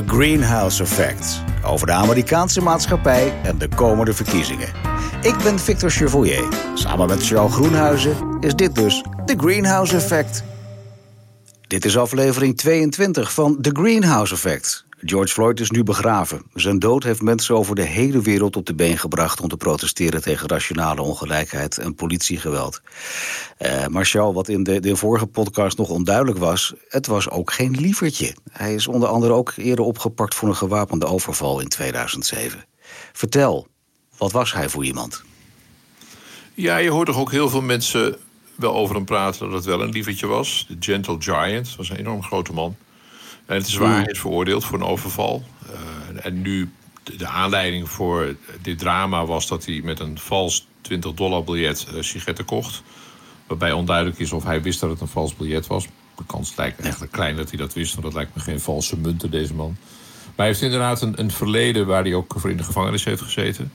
The 0.00 0.06
Greenhouse 0.06 0.82
Effect. 0.82 1.42
Over 1.64 1.86
de 1.86 1.92
Amerikaanse 1.92 2.60
maatschappij 2.60 3.32
en 3.42 3.58
de 3.58 3.68
komende 3.68 4.12
verkiezingen. 4.12 4.68
Ik 5.22 5.34
ben 5.42 5.58
Victor 5.58 5.90
Chevoyer. 5.90 6.48
Samen 6.74 7.08
met 7.08 7.26
Charles 7.26 7.52
Groenhuizen 7.52 8.36
is 8.40 8.54
dit 8.54 8.74
dus 8.74 9.04
The 9.24 9.34
Greenhouse 9.36 9.96
Effect. 9.96 10.42
Dit 11.66 11.84
is 11.84 11.98
aflevering 11.98 12.56
22 12.56 13.32
van 13.32 13.60
The 13.60 13.70
Greenhouse 13.72 14.34
Effect. 14.34 14.84
George 15.04 15.32
Floyd 15.32 15.60
is 15.60 15.70
nu 15.70 15.82
begraven. 15.82 16.42
Zijn 16.54 16.78
dood 16.78 17.02
heeft 17.02 17.22
mensen 17.22 17.56
over 17.56 17.74
de 17.74 17.82
hele 17.82 18.22
wereld 18.22 18.56
op 18.56 18.66
de 18.66 18.74
been 18.74 18.98
gebracht... 18.98 19.40
om 19.40 19.48
te 19.48 19.56
protesteren 19.56 20.22
tegen 20.22 20.48
rationale 20.48 21.02
ongelijkheid 21.02 21.78
en 21.78 21.94
politiegeweld. 21.94 22.80
Uh, 23.58 23.86
maar 23.86 24.04
Charles, 24.04 24.34
wat 24.34 24.48
in 24.48 24.62
de, 24.62 24.80
de 24.80 24.96
vorige 24.96 25.26
podcast 25.26 25.78
nog 25.78 25.88
onduidelijk 25.88 26.38
was... 26.38 26.74
het 26.88 27.06
was 27.06 27.30
ook 27.30 27.52
geen 27.52 27.70
lievertje. 27.70 28.34
Hij 28.50 28.74
is 28.74 28.86
onder 28.86 29.08
andere 29.08 29.32
ook 29.32 29.52
eerder 29.56 29.84
opgepakt 29.84 30.34
voor 30.34 30.48
een 30.48 30.56
gewapende 30.56 31.06
overval 31.06 31.60
in 31.60 31.68
2007. 31.68 32.64
Vertel, 33.12 33.66
wat 34.16 34.32
was 34.32 34.52
hij 34.52 34.68
voor 34.68 34.84
iemand? 34.84 35.22
Ja, 36.54 36.76
je 36.76 36.90
hoort 36.90 37.06
toch 37.06 37.18
ook 37.18 37.30
heel 37.30 37.48
veel 37.48 37.62
mensen 37.62 38.16
wel 38.54 38.74
over 38.74 38.94
hem 38.94 39.04
praten... 39.04 39.40
dat 39.46 39.52
het 39.52 39.64
wel 39.64 39.82
een 39.82 39.90
lievertje 39.90 40.26
was. 40.26 40.66
De 40.68 40.76
Gentle 40.80 41.16
Giant, 41.18 41.76
was 41.76 41.90
een 41.90 41.96
enorm 41.96 42.22
grote 42.22 42.52
man... 42.52 42.76
En 43.50 43.56
het 43.56 43.66
is 43.66 43.76
waar, 43.76 43.96
hij 43.96 44.04
is 44.04 44.20
veroordeeld 44.20 44.64
voor 44.64 44.78
een 44.78 44.86
overval. 44.86 45.44
Uh, 45.66 46.26
en 46.26 46.42
nu, 46.42 46.70
de 47.02 47.26
aanleiding 47.26 47.88
voor 47.88 48.34
dit 48.62 48.78
drama 48.78 49.26
was 49.26 49.46
dat 49.46 49.64
hij 49.64 49.80
met 49.84 50.00
een 50.00 50.18
vals 50.18 50.66
20 50.80 51.14
dollar 51.14 51.44
biljet 51.44 51.86
uh, 51.94 52.02
sigaretten 52.02 52.44
kocht. 52.44 52.82
Waarbij 53.46 53.72
onduidelijk 53.72 54.18
is 54.18 54.32
of 54.32 54.44
hij 54.44 54.62
wist 54.62 54.80
dat 54.80 54.90
het 54.90 55.00
een 55.00 55.08
vals 55.08 55.36
biljet 55.36 55.66
was. 55.66 55.86
De 56.16 56.22
kans 56.26 56.56
lijkt 56.56 56.80
eigenlijk 56.80 57.12
klein 57.12 57.36
dat 57.36 57.48
hij 57.48 57.58
dat 57.58 57.72
wist, 57.72 57.92
want 57.92 58.04
dat 58.04 58.14
lijkt 58.14 58.34
me 58.34 58.40
geen 58.40 58.60
valse 58.60 58.96
munten, 58.96 59.30
deze 59.30 59.54
man. 59.54 59.76
Maar 60.24 60.32
hij 60.36 60.46
heeft 60.46 60.62
inderdaad 60.62 61.02
een, 61.02 61.20
een 61.20 61.30
verleden 61.30 61.86
waar 61.86 62.02
hij 62.02 62.14
ook 62.14 62.34
voor 62.36 62.50
in 62.50 62.56
de 62.56 62.62
gevangenis 62.62 63.04
heeft 63.04 63.22
gezeten. 63.22 63.72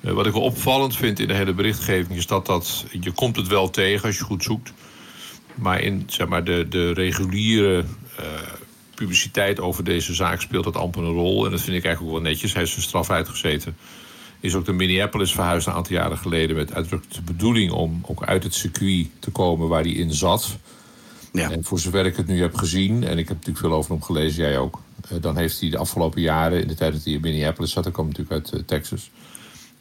Uh, 0.00 0.12
wat 0.12 0.26
ik 0.26 0.32
wel 0.32 0.42
opvallend 0.42 0.96
vind 0.96 1.18
in 1.18 1.28
de 1.28 1.34
hele 1.34 1.54
berichtgeving 1.54 2.18
is 2.18 2.26
dat, 2.26 2.46
dat 2.46 2.84
je 3.00 3.10
komt 3.10 3.36
het 3.36 3.46
wel 3.46 3.70
tegen 3.70 4.06
als 4.06 4.18
je 4.18 4.24
goed 4.24 4.42
zoekt. 4.42 4.72
Maar 5.54 5.80
in 5.80 6.04
zeg 6.06 6.28
maar, 6.28 6.44
de, 6.44 6.66
de 6.68 6.92
reguliere 6.92 7.84
publiciteit 9.00 9.60
over 9.60 9.84
deze 9.84 10.14
zaak 10.14 10.40
speelt 10.40 10.64
dat 10.64 10.76
amper 10.76 11.02
een 11.02 11.12
rol. 11.12 11.44
En 11.44 11.50
dat 11.50 11.60
vind 11.60 11.76
ik 11.76 11.84
eigenlijk 11.84 12.14
ook 12.14 12.22
wel 12.22 12.30
netjes. 12.30 12.52
Hij 12.52 12.62
is 12.62 12.70
zijn 12.70 12.82
straf 12.82 13.10
uitgezeten. 13.10 13.76
Is 14.40 14.54
ook 14.54 14.64
de 14.64 14.72
Minneapolis 14.72 15.32
verhuisd 15.32 15.66
een 15.66 15.72
aantal 15.72 15.96
jaren 15.96 16.18
geleden... 16.18 16.56
met 16.56 16.74
uitdrukkelijk 16.74 17.16
de 17.16 17.32
bedoeling 17.32 17.72
om 17.72 18.00
ook 18.06 18.24
uit 18.24 18.42
het 18.42 18.54
circuit 18.54 19.08
te 19.18 19.30
komen 19.30 19.68
waar 19.68 19.82
hij 19.82 19.92
in 19.92 20.12
zat. 20.12 20.56
Ja. 21.32 21.50
En 21.50 21.64
voor 21.64 21.78
zover 21.78 22.06
ik 22.06 22.16
het 22.16 22.26
nu 22.26 22.40
heb 22.40 22.54
gezien... 22.54 23.04
en 23.04 23.18
ik 23.18 23.28
heb 23.28 23.36
natuurlijk 23.36 23.66
veel 23.66 23.72
over 23.72 23.90
hem 23.90 24.02
gelezen, 24.02 24.42
jij 24.42 24.58
ook... 24.58 24.80
Eh, 25.08 25.20
dan 25.20 25.36
heeft 25.36 25.60
hij 25.60 25.70
de 25.70 25.78
afgelopen 25.78 26.20
jaren, 26.20 26.60
in 26.60 26.68
de 26.68 26.74
tijd 26.74 26.92
dat 26.92 27.04
hij 27.04 27.12
in 27.12 27.20
Minneapolis 27.20 27.72
zat... 27.72 27.84
hij 27.84 27.92
kwam 27.92 28.06
natuurlijk 28.06 28.32
uit 28.32 28.52
eh, 28.52 28.60
Texas... 28.66 29.10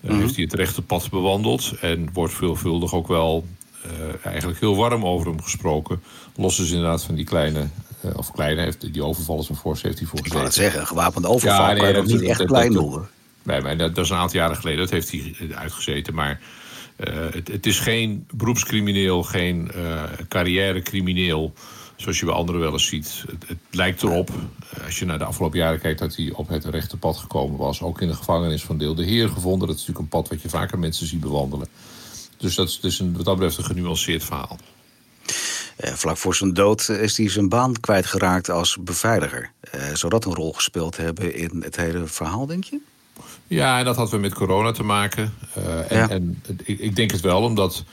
Mm 0.02 0.20
heeft 0.20 0.36
hij 0.36 0.44
het 0.44 0.53
rechte 0.53 0.81
pad 0.81 1.09
bewandeld... 1.09 1.73
en 1.81 2.09
wordt 2.14 2.34
veelvuldig 2.34 2.94
ook 2.94 3.08
wel 3.08 3.45
uh, 3.86 4.25
eigenlijk 4.25 4.59
heel 4.59 4.75
warm 4.75 5.06
over 5.06 5.28
hem 5.28 5.42
gesproken. 5.42 6.02
Los 6.36 6.59
is 6.59 6.72
inderdaad 6.72 7.03
van 7.03 7.16
die 7.16 7.25
kleine 7.25 7.67
of 8.16 8.31
kleine, 8.31 8.61
heeft, 8.61 8.94
die 8.94 9.03
overval 9.03 9.39
is 9.39 9.50
een 9.50 9.55
force 9.55 9.88
heeft 9.88 10.00
hij 10.00 10.08
voor 10.08 10.19
gezeten. 10.19 10.39
Ik 10.39 10.45
het 10.45 10.55
zeggen, 10.55 10.88
gewapende 10.88 11.28
overval 11.28 11.59
ja, 11.59 11.67
nee, 11.67 11.78
kan 11.78 11.88
je 11.88 11.94
dat, 11.94 12.06
niet 12.06 12.22
echt 12.22 12.45
klein 12.45 12.73
noemen. 12.73 13.09
Nee, 13.44 13.61
maar 13.61 13.78
dat, 13.78 13.95
dat, 13.95 14.06
is 14.06 14.11
een 14.11 14.17
aantal 14.17 14.39
jaren 14.39 14.56
geleden, 14.56 14.80
dat 14.80 14.89
heeft 14.89 15.11
hij 15.11 15.36
uitgezeten. 15.56 16.14
Maar 16.14 16.39
uh, 16.97 17.14
het, 17.31 17.47
het, 17.47 17.66
is 17.66 17.80
geen 17.80 18.28
beroepscrimineel, 18.33 19.23
geen 19.23 19.72
uh, 19.75 20.03
carrièrecrimineel... 20.28 21.53
zoals 21.95 22.19
je 22.19 22.25
bij 22.25 22.33
anderen 22.33 22.61
wel 22.61 22.72
eens 22.72 22.88
ziet. 22.88 23.23
Het, 23.28 23.47
het, 23.47 23.58
lijkt 23.72 24.03
erop, 24.03 24.30
als 24.86 25.00
je 25.00 25.06
naar 25.06 25.17
de 25.17 25.23
afgelopen 25.23 25.59
jaren 25.59 25.80
kijkt... 25.80 26.00
dat 26.00 26.16
hij 26.16 26.31
op 26.34 26.47
het 26.47 26.66
rechte 26.66 26.97
pad 26.97 27.17
gekomen 27.17 27.58
was. 27.58 27.81
Ook 27.81 28.02
in 28.02 28.08
de 28.08 28.13
gevangenis 28.13 28.63
van 28.63 28.78
Deel 28.78 28.95
de 28.95 29.06
Heer 29.06 29.30
gevonden. 29.30 29.67
Dat 29.67 29.78
is 29.78 29.86
natuurlijk 29.86 30.13
een 30.13 30.19
pad 30.19 30.30
wat 30.30 30.41
je 30.41 30.50
vaker 30.50 30.80
mensen 30.80 31.08
ziet 31.08 31.19
bewandelen. 31.19 31.67
Dus 32.38 32.56
dat 32.56 32.68
is 32.68 32.79
dus 32.79 33.00
een, 33.00 33.16
wat 33.16 33.25
dat 33.25 33.35
betreft 33.35 33.57
een 33.57 33.63
genuanceerd 33.63 34.23
verhaal. 34.23 34.57
Eh, 35.79 35.94
vlak 35.94 36.17
voor 36.17 36.35
zijn 36.35 36.53
dood 36.53 36.90
is 36.90 37.17
hij 37.17 37.29
zijn 37.29 37.50
baan 37.50 37.79
kwijtgeraakt 37.79 38.50
als 38.50 38.78
beveiliger. 38.79 39.51
Eh, 39.59 39.81
zou 39.94 40.12
dat 40.12 40.25
een 40.25 40.35
rol 40.35 40.53
gespeeld 40.53 40.97
hebben 40.97 41.35
in 41.35 41.62
het 41.63 41.75
hele 41.75 42.07
verhaal, 42.07 42.45
denk 42.45 42.63
je? 42.63 42.79
Ja, 43.47 43.79
en 43.79 43.85
dat 43.85 43.95
had 43.95 44.09
weer 44.12 44.19
met 44.19 44.34
corona 44.34 44.72
te 44.72 44.84
maken. 44.84 45.34
Uh, 45.57 45.91
en, 45.91 46.09
en 46.09 46.41
ik, 46.63 46.79
ik, 46.79 46.95
denk 46.95 47.12
het 47.12 47.22
wel, 47.22 47.41
omdat 47.41 47.84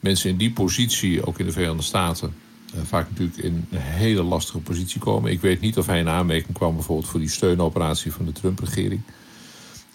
mensen 0.00 0.30
in 0.30 0.36
die 0.36 0.52
positie, 0.52 1.26
ook 1.26 1.38
in 1.38 1.46
de 1.46 1.52
Verenigde 1.52 1.82
Staten, 1.82 2.34
uh, 2.74 2.80
vaak 2.84 3.08
natuurlijk 3.10 3.38
in 3.38 3.66
een 3.70 3.80
hele 3.80 4.22
lastige 4.22 4.58
positie 4.58 5.00
komen. 5.00 5.30
Ik 5.30 5.40
weet 5.40 5.60
niet 5.60 5.78
of 5.78 5.86
hij 5.86 5.98
in 5.98 6.08
aanmerking 6.08 6.52
kwam 6.52 6.74
bijvoorbeeld 6.74 7.08
voor 7.08 7.20
die 7.20 7.30
steunoperatie 7.30 8.12
van 8.12 8.24
de 8.24 8.32
Trump-regering. 8.32 9.00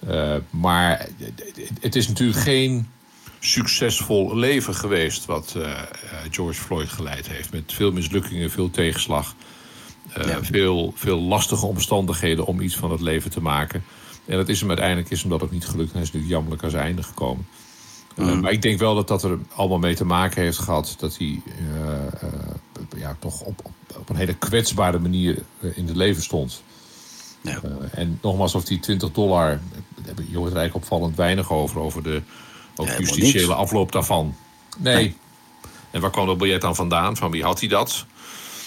Uh, 0.07 0.35
maar 0.49 1.07
het 1.79 1.95
is 1.95 2.07
natuurlijk 2.07 2.39
geen 2.39 2.87
succesvol 3.43 4.35
leven 4.35 4.75
geweest 4.75 5.25
wat 5.25 5.53
uh, 5.57 5.79
George 6.31 6.61
Floyd 6.61 6.89
geleid 6.89 7.27
heeft. 7.27 7.51
Met 7.51 7.73
veel 7.73 7.91
mislukkingen, 7.91 8.51
veel 8.51 8.69
tegenslag. 8.69 9.35
Uh, 10.17 10.35
veel, 10.41 10.93
veel 10.95 11.19
lastige 11.19 11.65
omstandigheden 11.65 12.45
om 12.45 12.59
iets 12.59 12.75
van 12.75 12.91
het 12.91 13.01
leven 13.01 13.31
te 13.31 13.41
maken. 13.41 13.83
En 14.25 14.37
dat 14.37 14.49
is 14.49 14.59
hem 14.59 14.69
uiteindelijk 14.69 15.09
is 15.09 15.21
hem 15.21 15.29
dat 15.29 15.43
ook 15.43 15.51
niet 15.51 15.65
gelukt. 15.65 15.91
Hij 15.91 16.01
is 16.01 16.07
natuurlijk 16.07 16.33
jammerlijk 16.33 16.63
aan 16.63 16.69
zijn 16.69 16.83
einde 16.83 17.03
gekomen. 17.03 17.47
Mm. 18.15 18.39
maar 18.39 18.51
ik 18.51 18.61
denk 18.61 18.79
wel 18.79 18.95
dat 18.95 19.07
dat 19.07 19.23
er 19.23 19.39
allemaal 19.55 19.79
mee 19.79 19.95
te 19.95 20.05
maken 20.05 20.41
heeft 20.41 20.57
gehad... 20.57 20.95
dat 20.99 21.17
hij 21.17 21.41
ja, 22.97 23.15
toch 23.19 23.41
op, 23.41 23.59
op, 23.63 23.97
op, 23.97 24.09
een 24.09 24.15
hele 24.15 24.33
kwetsbare 24.33 24.99
manier 24.99 25.43
in 25.59 25.87
het 25.87 25.95
leven 25.95 26.23
stond. 26.23 26.63
Ja. 27.41 27.61
en 27.91 28.19
nogmaals, 28.21 28.55
of 28.55 28.65
die 28.65 28.79
20 28.79 29.11
dollar... 29.11 29.49
daar 29.95 30.05
heb 30.05 30.17
je 30.29 30.37
hoort 30.37 30.51
er 30.51 30.57
eigenlijk 30.57 30.75
opvallend 30.75 31.15
weinig 31.15 31.51
over... 31.51 31.79
over 31.79 32.03
de 32.03 32.21
ook 32.75 32.87
ja, 32.87 32.97
justitiële 32.97 33.53
afloop 33.53 33.91
daarvan. 33.91 34.35
Nee. 34.77 35.15
En 35.91 36.01
waar 36.01 36.11
kwam 36.11 36.25
dat 36.25 36.37
biljet 36.37 36.61
dan 36.61 36.75
vandaan? 36.75 37.17
Van 37.17 37.31
wie 37.31 37.43
had 37.43 37.59
hij 37.59 37.69
dat? 37.69 38.05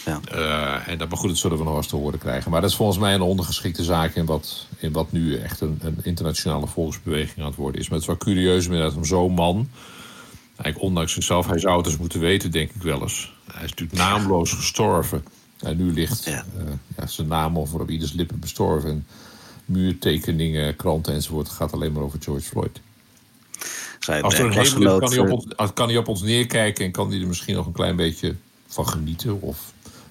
Ja. 0.05 0.21
Uh, 0.35 0.89
en 0.89 0.99
dat, 0.99 1.09
maar 1.09 1.19
goed, 1.19 1.29
dat 1.29 1.39
zullen 1.39 1.59
we 1.59 1.65
nog 1.65 1.77
eens 1.77 1.87
te 1.87 1.97
horen 1.97 2.19
krijgen. 2.19 2.51
Maar 2.51 2.61
dat 2.61 2.71
is 2.71 2.77
volgens 2.77 2.99
mij 2.99 3.15
een 3.15 3.21
ondergeschikte 3.21 3.85
zaak 3.85 4.15
in 4.15 4.25
wat, 4.25 4.67
in 4.79 4.93
wat 4.93 5.13
nu 5.13 5.37
echt 5.37 5.61
een, 5.61 5.79
een 5.83 5.99
internationale 6.03 6.67
volksbeweging 6.67 7.39
aan 7.39 7.47
het 7.47 7.57
worden 7.57 7.81
is. 7.81 7.89
Maar 7.89 7.99
het 7.99 8.09
is 8.09 8.15
wel 8.15 8.35
curieus 8.35 8.65
inderdaad 8.65 8.97
om 8.97 9.05
zo'n 9.05 9.33
man, 9.33 9.69
eigenlijk 10.57 10.81
ondanks 10.81 11.13
zichzelf, 11.13 11.47
hij 11.47 11.59
zou 11.59 11.77
het 11.77 11.87
eens 11.87 11.97
moeten 11.97 12.21
weten, 12.21 12.51
denk 12.51 12.71
ik 12.71 12.83
wel 12.83 13.03
eens. 13.03 13.33
Hij 13.53 13.65
is 13.65 13.71
natuurlijk 13.71 13.99
naamloos 13.99 14.53
gestorven. 14.53 15.25
En 15.59 15.77
nu 15.77 15.93
ligt 15.93 16.25
ja. 16.25 16.45
Uh, 16.59 16.65
ja, 16.97 17.07
zijn 17.07 17.29
naam 17.29 17.59
over 17.59 17.81
op 17.81 17.91
ieders 17.91 18.13
lippen 18.13 18.39
bestorven. 18.39 18.91
En 18.91 19.07
muurtekeningen, 19.65 20.77
kranten 20.77 21.15
enzovoort. 21.15 21.47
Het 21.47 21.57
gaat 21.57 21.73
alleen 21.73 21.93
maar 21.93 22.03
over 22.03 22.19
George 22.23 22.47
Floyd. 22.47 22.81
Als 24.09 24.35
er 24.39 24.45
een 24.45 24.53
hemel 24.53 24.99
kan, 24.99 25.11
hij 25.11 25.19
op 25.19 25.31
ons, 25.31 25.73
kan 25.75 25.89
hij 25.89 25.97
op 25.97 26.09
ons 26.09 26.23
neerkijken 26.23 26.85
en 26.85 26.91
kan 26.91 27.11
hij 27.11 27.21
er 27.21 27.27
misschien 27.27 27.55
nog 27.55 27.67
een 27.67 27.73
klein 27.73 27.97
beetje 27.97 28.35
van 28.67 28.89
genieten. 28.89 29.41
Of 29.41 29.59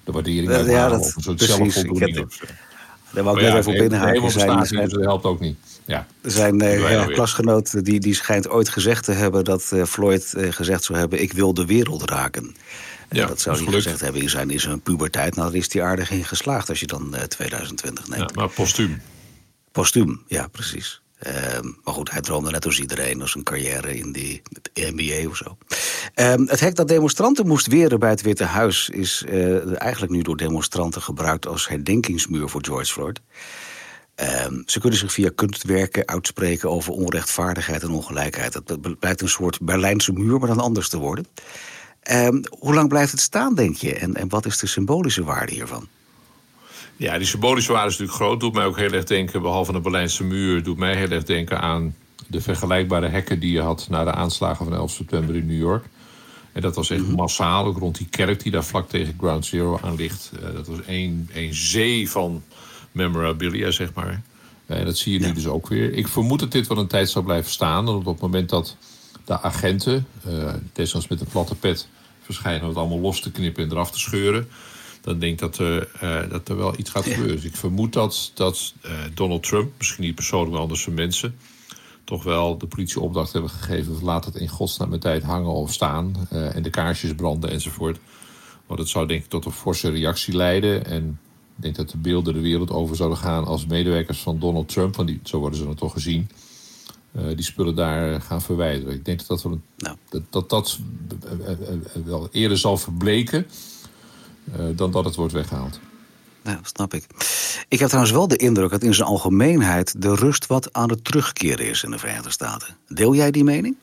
de 0.04 0.12
waardering 0.12 0.50
uh, 0.50 0.70
ja, 0.70 0.88
dat, 0.88 1.00
of 1.00 1.16
een 1.16 1.22
soort 1.22 1.40
zelfvoldoening. 1.40 2.28
Daar 3.12 3.24
wou 3.24 3.40
ik 3.40 3.44
net 3.44 3.54
even 3.54 3.72
op 3.72 3.78
inhaken. 3.78 4.30
Zijn, 4.30 4.66
zijn, 4.66 4.88
dat 4.88 5.00
helpt 5.00 5.24
ook 5.24 5.40
niet. 5.40 5.58
Ja. 5.84 6.06
Zijn 6.22 6.62
uh, 6.62 7.06
klasgenoot 7.06 7.84
die, 7.84 8.00
die 8.00 8.14
schijnt 8.14 8.48
ooit 8.48 8.68
gezegd 8.68 9.04
te 9.04 9.12
hebben... 9.12 9.44
dat 9.44 9.70
uh, 9.74 9.84
Floyd 9.84 10.32
uh, 10.36 10.52
gezegd 10.52 10.84
zou 10.84 10.98
hebben... 10.98 11.22
ik 11.22 11.32
wil 11.32 11.54
de 11.54 11.66
wereld 11.66 12.10
raken. 12.10 12.56
Ja, 13.10 13.26
dat 13.26 13.40
zou 13.40 13.64
hij 13.64 13.72
gezegd 13.72 14.00
hebben 14.00 14.22
in 14.22 14.30
zijn, 14.30 14.50
in 14.50 14.60
zijn 14.60 14.80
puberteit. 14.80 15.34
Nou, 15.34 15.50
daar 15.50 15.60
is 15.60 15.72
hij 15.72 15.82
aardig 15.82 16.10
in 16.10 16.24
geslaagd 16.24 16.68
als 16.68 16.80
je 16.80 16.86
dan 16.86 17.14
2020 17.28 18.08
neemt. 18.08 18.30
Ja, 18.30 18.40
maar 18.40 18.48
postuum. 18.48 19.02
Postuum, 19.72 20.22
ja, 20.26 20.46
precies. 20.48 21.02
Ehm, 21.18 21.66
maar 21.84 21.94
goed, 21.94 22.10
hij 22.10 22.20
droomde 22.20 22.50
net 22.50 22.64
als 22.64 22.80
iedereen 22.80 23.20
als 23.20 23.34
een 23.34 23.42
carrière 23.42 23.96
in 23.96 24.12
de 24.12 24.40
NBA 24.74 25.28
of 25.28 25.36
zo. 25.36 25.56
Um, 26.14 26.48
het 26.48 26.60
hek 26.60 26.74
dat 26.74 26.88
demonstranten 26.88 27.46
moest 27.46 27.66
weren 27.66 27.98
bij 27.98 28.10
het 28.10 28.22
Witte 28.22 28.44
Huis... 28.44 28.88
is 28.88 29.24
uh, 29.28 29.80
eigenlijk 29.82 30.12
nu 30.12 30.22
door 30.22 30.36
demonstranten 30.36 31.02
gebruikt 31.02 31.46
als 31.46 31.68
herdenkingsmuur 31.68 32.48
voor 32.48 32.64
George 32.64 32.92
Floyd. 32.92 33.20
Um, 34.46 34.62
ze 34.66 34.80
kunnen 34.80 34.98
zich 34.98 35.12
via 35.12 35.30
kunstwerken 35.34 36.06
uitspreken 36.06 36.70
over 36.70 36.92
onrechtvaardigheid 36.92 37.82
en 37.82 37.90
ongelijkheid. 37.90 38.54
Het 38.54 38.98
blijkt 38.98 39.20
een 39.20 39.28
soort 39.28 39.60
Berlijnse 39.60 40.12
muur, 40.12 40.38
maar 40.38 40.48
dan 40.48 40.60
anders 40.60 40.88
te 40.88 40.98
worden. 40.98 41.26
hoe 42.58 42.74
lang 42.74 42.88
blijft 42.88 43.12
het 43.12 43.20
staan, 43.20 43.54
denk 43.54 43.76
je? 43.76 43.94
En, 43.94 44.14
en 44.14 44.28
wat 44.28 44.46
is 44.46 44.58
de 44.58 44.66
symbolische 44.66 45.24
waarde 45.24 45.52
hiervan? 45.52 45.88
Ja, 46.96 47.18
die 47.18 47.26
symbolische 47.26 47.72
waarde 47.72 47.90
is 47.90 47.98
natuurlijk 47.98 48.24
groot. 48.24 48.40
Doet 48.40 48.54
mij 48.54 48.64
ook 48.64 48.76
heel 48.76 48.92
erg 48.92 49.04
denken, 49.04 49.42
behalve 49.42 49.72
de 49.72 49.80
Berlijnse 49.80 50.24
muur... 50.24 50.62
doet 50.62 50.78
mij 50.78 50.96
heel 50.96 51.10
erg 51.10 51.24
denken 51.24 51.60
aan 51.60 51.94
de 52.26 52.40
vergelijkbare 52.40 53.08
hekken 53.08 53.40
die 53.40 53.52
je 53.52 53.60
had... 53.60 53.86
na 53.90 54.04
de 54.04 54.12
aanslagen 54.12 54.64
van 54.64 54.74
11 54.74 54.90
september 54.90 55.36
in 55.36 55.46
New 55.46 55.58
York. 55.58 55.84
En 56.52 56.60
dat 56.60 56.74
was 56.74 56.90
echt 56.90 57.06
mhm. 57.06 57.14
massaal, 57.14 57.64
ook 57.64 57.78
rond 57.78 57.96
die 57.96 58.06
kerk 58.10 58.42
die 58.42 58.52
daar 58.52 58.64
vlak 58.64 58.88
tegen 58.88 59.14
Ground 59.18 59.46
Zero 59.46 59.78
aan 59.82 59.94
ligt. 59.94 60.32
Uh, 60.34 60.54
dat 60.54 60.66
was 60.66 60.82
één, 60.86 61.28
één 61.32 61.54
zee 61.54 62.10
van 62.10 62.42
memorabilia, 62.92 63.70
zeg 63.70 63.94
maar. 63.94 64.22
Eh, 64.66 64.78
en 64.78 64.84
dat 64.84 64.96
zie 64.96 65.12
je 65.12 65.26
nu 65.26 65.32
dus 65.32 65.46
ook 65.46 65.68
weer. 65.68 65.92
Ik 65.92 66.08
vermoed 66.08 66.40
dat 66.40 66.52
dit 66.52 66.66
wel 66.66 66.78
een 66.78 66.86
tijd 66.86 67.10
zal 67.10 67.22
blijven 67.22 67.50
staan. 67.50 67.84
Want 67.84 67.98
op 67.98 68.12
het 68.12 68.20
moment 68.20 68.48
dat 68.48 68.76
de 69.24 69.40
agenten, 69.40 70.06
uh, 70.28 70.54
desnoods 70.72 71.08
met 71.08 71.20
een 71.20 71.26
platte 71.26 71.54
pet... 71.54 71.88
verschijnen 72.22 72.62
om 72.62 72.68
het 72.68 72.76
allemaal 72.76 73.00
los 73.00 73.20
te 73.20 73.30
knippen 73.30 73.64
en 73.64 73.70
eraf 73.70 73.90
te 73.90 73.98
scheuren 73.98 74.48
dan 75.04 75.18
denk 75.18 75.32
ik 75.32 75.38
dat 75.38 75.58
er, 75.58 75.88
dat 76.28 76.48
er 76.48 76.56
wel 76.56 76.78
iets 76.78 76.90
gaat 76.90 77.04
gebeuren. 77.04 77.34
Dus 77.34 77.44
ik 77.44 77.56
vermoed 77.56 77.92
dat, 77.92 78.30
dat 78.34 78.74
Donald 79.14 79.42
Trump, 79.42 79.72
misschien 79.78 80.04
niet 80.04 80.14
persoonlijk, 80.14 80.52
maar 80.52 80.60
anders 80.60 80.82
zijn 80.82 80.94
mensen, 80.94 81.36
toch 82.04 82.22
wel 82.22 82.58
de 82.58 82.66
politie 82.66 83.00
opdracht 83.00 83.32
hebben 83.32 83.50
gegeven. 83.50 83.98
Laat 84.02 84.24
het 84.24 84.34
in 84.34 84.48
godsnaam 84.48 84.88
met 84.88 85.00
tijd 85.00 85.22
hangen 85.22 85.52
of 85.52 85.72
staan. 85.72 86.28
en 86.30 86.62
de 86.62 86.70
kaarsjes 86.70 87.14
branden 87.14 87.50
enzovoort. 87.50 87.98
Want 88.66 88.80
het 88.80 88.88
zou 88.88 89.06
denk 89.06 89.24
ik 89.24 89.30
tot 89.30 89.44
een 89.44 89.52
forse 89.52 89.90
reactie 89.90 90.36
leiden. 90.36 90.86
En 90.86 91.18
ik 91.56 91.62
denk 91.62 91.76
dat 91.76 91.90
de 91.90 91.98
beelden 91.98 92.34
de 92.34 92.40
wereld 92.40 92.70
over 92.70 92.96
zouden 92.96 93.18
gaan 93.18 93.44
als 93.44 93.66
medewerkers 93.66 94.18
van 94.20 94.38
Donald 94.38 94.68
Trump, 94.68 94.96
want 94.96 95.08
die, 95.08 95.20
zo 95.22 95.38
worden 95.38 95.58
ze 95.58 95.64
dan 95.64 95.74
toch 95.74 95.92
gezien, 95.92 96.30
uh, 97.16 97.26
die 97.26 97.44
spullen 97.44 97.74
daar 97.74 98.20
gaan 98.20 98.42
verwijderen. 98.42 98.94
Ik 98.94 99.04
denk 99.04 99.18
dat 99.18 99.28
dat, 99.28 99.42
wel, 99.42 99.60
nou. 99.76 99.96
dat, 100.08 100.22
dat, 100.30 100.50
dat 100.50 100.78
eh, 101.44 101.50
eh, 101.50 101.78
wel 102.04 102.28
eerder 102.30 102.58
zal 102.58 102.76
verbleken 102.76 103.46
dan 104.74 104.90
dat 104.90 105.04
het 105.04 105.14
wordt 105.14 105.32
weggehaald. 105.32 105.80
Ja, 106.44 106.60
snap 106.62 106.94
ik. 106.94 107.04
Ik 107.68 107.78
heb 107.78 107.88
trouwens 107.88 108.14
wel 108.14 108.28
de 108.28 108.36
indruk 108.36 108.70
dat 108.70 108.82
in 108.82 108.94
zijn 108.94 109.08
algemeenheid 109.08 110.02
de 110.02 110.14
rust 110.14 110.46
wat 110.46 110.72
aan 110.72 110.90
het 110.90 111.04
terugkeren 111.04 111.68
is 111.68 111.82
in 111.82 111.90
de 111.90 111.98
Verenigde 111.98 112.30
Staten. 112.30 112.76
Deel 112.88 113.14
jij 113.14 113.30
die 113.30 113.44
mening? 113.44 113.76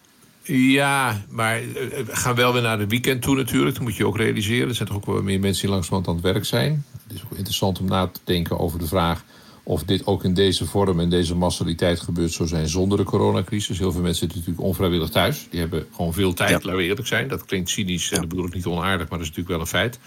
Ja, 0.53 1.21
maar 1.29 1.57
eh, 1.57 1.63
we 2.05 2.15
gaan 2.15 2.35
wel 2.35 2.53
weer 2.53 2.61
naar 2.61 2.77
de 2.77 2.87
weekend 2.87 3.21
toe 3.21 3.35
natuurlijk. 3.35 3.75
Dat 3.75 3.83
moet 3.83 3.95
je 3.95 4.05
ook 4.05 4.17
realiseren. 4.17 4.67
Er 4.67 4.75
zijn 4.75 4.87
toch 4.87 4.97
ook 4.97 5.05
wel 5.05 5.21
meer 5.21 5.39
mensen 5.39 5.61
die 5.61 5.71
langzamerhand 5.71 6.07
aan 6.07 6.23
het 6.23 6.33
werk 6.33 6.45
zijn. 6.45 6.85
Het 7.07 7.15
is 7.15 7.23
ook 7.23 7.37
interessant 7.37 7.79
om 7.79 7.85
na 7.85 8.07
te 8.07 8.19
denken 8.23 8.59
over 8.59 8.79
de 8.79 8.87
vraag... 8.87 9.23
of 9.63 9.83
dit 9.83 10.05
ook 10.05 10.23
in 10.23 10.33
deze 10.33 10.65
vorm 10.65 10.99
en 10.99 11.09
deze 11.09 11.35
massaliteit 11.35 11.99
gebeurd 11.99 12.31
zou 12.31 12.49
zijn 12.49 12.67
zonder 12.67 12.97
de 12.97 13.03
coronacrisis. 13.03 13.79
Heel 13.79 13.91
veel 13.91 14.01
mensen 14.01 14.19
zitten 14.19 14.37
natuurlijk 14.37 14.67
onvrijwillig 14.67 15.09
thuis. 15.09 15.47
Die 15.49 15.59
hebben 15.59 15.87
gewoon 15.95 16.13
veel 16.13 16.33
tijd, 16.33 16.49
ja. 16.49 16.55
laten 16.55 16.75
we 16.75 16.83
eerlijk 16.83 17.07
zijn. 17.07 17.27
Dat 17.27 17.45
klinkt 17.45 17.69
cynisch 17.69 18.11
en 18.11 18.19
dat 18.19 18.29
bedoel 18.29 18.45
ik 18.45 18.53
niet 18.53 18.65
onaardig, 18.65 19.09
maar 19.09 19.19
dat 19.19 19.27
is 19.27 19.35
natuurlijk 19.35 19.49
wel 19.49 19.59
een 19.59 19.67
feit. 19.67 19.99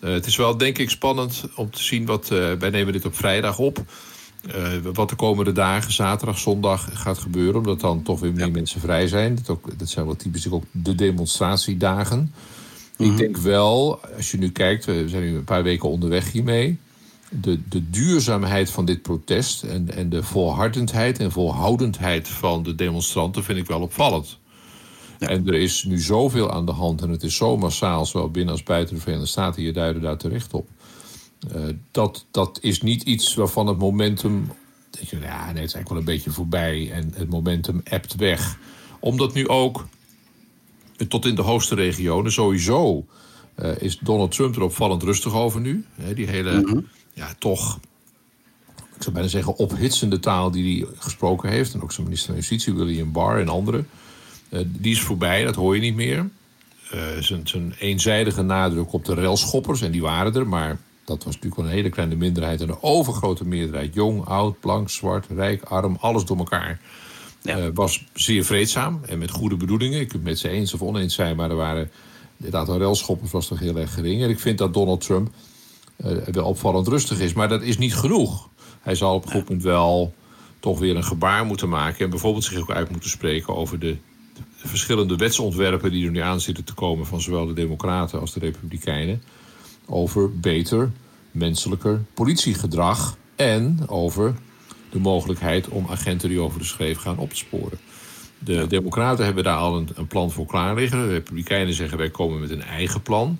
Uh, 0.00 0.12
het 0.12 0.26
is 0.26 0.36
wel 0.36 0.56
denk 0.56 0.78
ik 0.78 0.90
spannend 0.90 1.44
om 1.54 1.70
te 1.70 1.82
zien 1.82 2.06
wat... 2.06 2.30
Uh, 2.32 2.52
wij 2.52 2.70
nemen 2.70 2.92
dit 2.92 3.04
op 3.04 3.16
vrijdag 3.16 3.58
op... 3.58 3.84
Uh, 4.56 4.92
wat 4.92 5.08
de 5.08 5.16
komende 5.16 5.52
dagen, 5.52 5.92
zaterdag, 5.92 6.38
zondag, 6.38 6.88
gaat 6.92 7.18
gebeuren. 7.18 7.56
Omdat 7.56 7.80
dan 7.80 8.02
toch 8.02 8.20
weer 8.20 8.32
meer 8.32 8.50
mensen 8.50 8.80
vrij 8.80 9.08
zijn. 9.08 9.34
Dat, 9.34 9.48
ook, 9.48 9.78
dat 9.78 9.88
zijn 9.88 10.06
wel 10.06 10.16
typisch 10.16 10.50
ook 10.50 10.64
de 10.70 10.94
demonstratiedagen. 10.94 12.32
Ik 12.96 13.06
mhm. 13.06 13.16
denk 13.16 13.36
wel, 13.36 14.00
als 14.16 14.30
je 14.30 14.38
nu 14.38 14.50
kijkt, 14.50 14.84
we 14.84 15.08
zijn 15.08 15.22
nu 15.22 15.36
een 15.36 15.44
paar 15.44 15.62
weken 15.62 15.88
onderweg 15.88 16.32
hiermee. 16.32 16.78
De, 17.28 17.68
de 17.68 17.90
duurzaamheid 17.90 18.70
van 18.70 18.84
dit 18.84 19.02
protest 19.02 19.62
en, 19.62 19.94
en 19.94 20.08
de 20.08 20.22
volhardendheid 20.22 21.18
en 21.18 21.32
volhoudendheid 21.32 22.28
van 22.28 22.62
de 22.62 22.74
demonstranten 22.74 23.44
vind 23.44 23.58
ik 23.58 23.66
wel 23.66 23.80
opvallend. 23.80 24.38
En 25.18 25.46
er 25.46 25.54
is 25.54 25.84
nu 25.84 26.00
zoveel 26.00 26.50
aan 26.50 26.66
de 26.66 26.72
hand 26.72 27.02
en 27.02 27.10
het 27.10 27.22
is 27.22 27.36
zo 27.36 27.56
massaal, 27.56 28.06
zowel 28.06 28.30
binnen 28.30 28.52
als 28.52 28.62
buiten 28.62 28.94
de 28.94 29.00
Verenigde 29.00 29.28
Staten. 29.28 29.62
Je 29.62 29.72
duiden 29.72 30.02
daar 30.02 30.16
terecht 30.16 30.54
op. 30.54 30.68
Uh, 31.54 31.62
dat, 31.90 32.26
dat 32.30 32.58
is 32.60 32.82
niet 32.82 33.02
iets 33.02 33.34
waarvan 33.34 33.66
het 33.66 33.78
momentum. 33.78 34.46
Dat 34.90 35.08
je, 35.08 35.18
ja, 35.20 35.44
nee, 35.52 35.62
het 35.62 35.68
is 35.68 35.74
eigenlijk 35.74 35.88
wel 35.88 35.98
een 35.98 36.04
beetje 36.04 36.30
voorbij 36.30 36.92
en 36.92 37.12
het 37.14 37.30
momentum 37.30 37.80
ebt 37.84 38.14
weg. 38.14 38.58
Omdat 39.00 39.34
nu 39.34 39.48
ook, 39.48 39.86
tot 41.08 41.26
in 41.26 41.34
de 41.34 41.42
hoogste 41.42 41.74
regionen, 41.74 42.32
sowieso 42.32 43.06
uh, 43.62 43.70
is 43.78 43.98
Donald 43.98 44.30
Trump 44.30 44.56
er 44.56 44.62
opvallend 44.62 45.02
rustig 45.02 45.34
over 45.34 45.60
nu. 45.60 45.84
He, 45.94 46.14
die 46.14 46.26
hele, 46.26 46.58
mm 46.58 46.64
-hmm. 46.64 46.86
ja, 47.12 47.34
toch, 47.38 47.78
ik 48.76 49.02
zou 49.02 49.14
bijna 49.14 49.28
zeggen, 49.28 49.56
ophitsende 49.56 50.20
taal 50.20 50.50
die 50.50 50.84
hij 50.84 50.94
gesproken 50.98 51.50
heeft. 51.50 51.74
En 51.74 51.82
ook 51.82 51.92
zijn 51.92 52.06
minister 52.06 52.28
van 52.28 52.38
Justitie, 52.38 52.74
William 52.74 53.12
Barr 53.12 53.40
en 53.40 53.48
anderen. 53.48 53.88
Uh, 54.56 54.62
die 54.66 54.92
is 54.92 55.00
voorbij, 55.00 55.44
dat 55.44 55.54
hoor 55.54 55.74
je 55.74 55.80
niet 55.80 55.94
meer. 55.94 56.28
zijn, 57.20 57.48
zijn 57.48 57.74
eenzijdige 57.78 58.42
nadruk 58.42 58.92
op 58.92 59.04
de 59.04 59.14
railschoppers, 59.14 59.82
en 59.82 59.90
die 59.90 60.02
waren 60.02 60.34
er, 60.34 60.46
maar 60.46 60.78
dat 61.06 61.24
was 61.24 61.34
natuurlijk 61.34 61.56
wel 61.56 61.64
een 61.64 61.76
hele 61.76 61.88
kleine 61.88 62.14
minderheid. 62.14 62.60
En 62.60 62.66
de 62.66 62.82
overgrote 62.82 63.44
meerderheid, 63.44 63.94
jong, 63.94 64.24
oud, 64.24 64.60
blank, 64.60 64.90
zwart, 64.90 65.26
rijk, 65.28 65.62
arm, 65.62 65.96
alles 66.00 66.24
door 66.24 66.36
elkaar. 66.36 66.80
Ja. 67.42 67.58
Uh, 67.58 67.66
was 67.74 68.04
zeer 68.14 68.44
vreedzaam 68.44 69.00
en 69.06 69.18
met 69.18 69.30
goede 69.30 69.56
bedoelingen. 69.56 69.98
Je 69.98 70.06
kunt 70.06 70.12
het 70.12 70.22
met 70.22 70.38
ze 70.38 70.48
eens 70.48 70.74
of 70.74 70.82
oneens 70.82 71.14
zijn, 71.14 71.36
maar 71.36 71.50
er 71.50 71.56
waren. 71.56 71.90
Het 72.42 72.54
aantal 72.54 72.78
relschoppers 72.78 73.30
was 73.30 73.46
toch 73.46 73.58
heel 73.58 73.76
erg 73.76 73.94
gering. 73.94 74.22
En 74.22 74.30
ik 74.30 74.38
vind 74.38 74.58
dat 74.58 74.74
Donald 74.74 75.00
Trump 75.00 75.30
uh, 75.96 76.16
wel 76.24 76.44
opvallend 76.44 76.88
rustig 76.88 77.20
is. 77.20 77.32
Maar 77.32 77.48
dat 77.48 77.62
is 77.62 77.78
niet 77.78 77.94
genoeg. 77.94 78.48
Hij 78.80 78.94
zal 78.94 79.14
op 79.14 79.24
een 79.24 79.30
goed 79.30 79.48
moment 79.48 79.62
wel 79.62 80.14
toch 80.60 80.78
weer 80.78 80.96
een 80.96 81.04
gebaar 81.04 81.44
moeten 81.46 81.68
maken. 81.68 82.04
En 82.04 82.10
bijvoorbeeld 82.10 82.44
zich 82.44 82.58
ook 82.58 82.70
uit 82.70 82.90
moeten 82.90 83.10
spreken 83.10 83.56
over 83.56 83.78
de 83.78 83.96
verschillende 84.66 85.16
wetsontwerpen 85.16 85.90
die 85.90 86.04
er 86.04 86.10
nu 86.10 86.20
aan 86.20 86.40
zitten 86.40 86.64
te 86.64 86.74
komen 86.74 87.06
van 87.06 87.20
zowel 87.20 87.46
de 87.46 87.52
Democraten 87.52 88.20
als 88.20 88.32
de 88.32 88.40
Republikeinen 88.40 89.22
over 89.86 90.38
beter, 90.38 90.92
menselijker 91.30 92.04
politiegedrag 92.14 93.16
en 93.36 93.88
over 93.88 94.34
de 94.90 94.98
mogelijkheid 94.98 95.68
om 95.68 95.86
agenten 95.90 96.28
die 96.28 96.40
over 96.40 96.58
de 96.58 96.64
schreef 96.64 96.98
gaan 96.98 97.18
op 97.18 97.30
te 97.30 97.36
sporen. 97.36 97.78
De 98.38 98.66
Democraten 98.66 99.24
hebben 99.24 99.44
daar 99.44 99.56
al 99.56 99.76
een, 99.76 99.88
een, 99.94 100.06
plan 100.06 100.30
voor 100.30 100.46
klaar 100.46 100.74
liggen. 100.74 100.98
De 100.98 101.08
Republikeinen 101.08 101.74
zeggen 101.74 101.98
wij 101.98 102.10
komen 102.10 102.40
met 102.40 102.50
een 102.50 102.62
eigen 102.62 103.02
plan. 103.02 103.38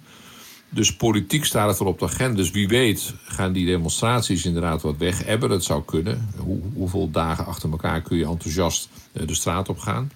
Dus 0.69 0.97
politiek 0.97 1.45
staat 1.45 1.69
het 1.69 1.81
al 1.81 1.87
op 1.87 1.99
de 1.99 2.05
agenda. 2.05 2.37
Dus 2.37 2.51
wie 2.51 2.69
weet 2.69 3.15
gaan 3.25 3.53
die 3.53 3.67
demonstraties 3.67 4.45
inderdaad 4.45 4.83
wat 4.83 4.97
weg 4.97 5.25
hebben. 5.25 5.49
Dat 5.49 5.65
zou 5.65 5.83
kunnen. 5.85 6.29
Hoe, 6.37 6.61
hoeveel 6.75 7.11
dagen 7.11 7.47
achter 7.47 7.71
elkaar 7.71 8.03
kun 8.03 8.17
je 8.17 8.27
enthousiast 8.27 8.89
eh, 9.13 9.27
de 9.27 9.35
straat 9.35 9.69
op 9.69 9.79
gaan? 9.79 10.11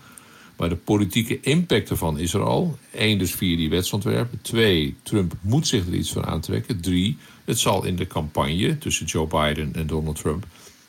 Maar 0.61 0.69
de 0.69 0.77
politieke 0.77 1.41
impact 1.41 1.91
ervan 1.91 2.19
is 2.19 2.35
er 2.35 2.43
al. 2.43 2.79
Eén, 2.93 3.19
dus 3.19 3.35
via 3.35 3.57
die 3.57 3.71
wetsontwerpen. 3.71 4.41
Twee, 4.43 4.97
Trump 5.03 5.35
moet 5.41 5.67
zich 5.67 5.87
er 5.87 5.95
iets 5.95 6.13
van 6.13 6.27
aantrekken. 6.27 6.81
Drie, 6.81 7.17
het 7.45 7.59
zal 7.59 7.85
in 7.85 7.97
de 7.97 8.07
campagne 8.07 8.79
tussen 8.79 9.07
Joe 9.07 9.27
Biden 9.27 9.75
en 9.75 9.87
Donald 9.87 10.17
Trump 10.17 10.47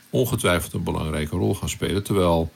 ongetwijfeld 0.09 0.73
een 0.73 0.83
belangrijke 0.83 1.35
rol 1.35 1.55
gaan 1.55 1.69
spelen. 1.69 2.03
Terwijl 2.03 2.51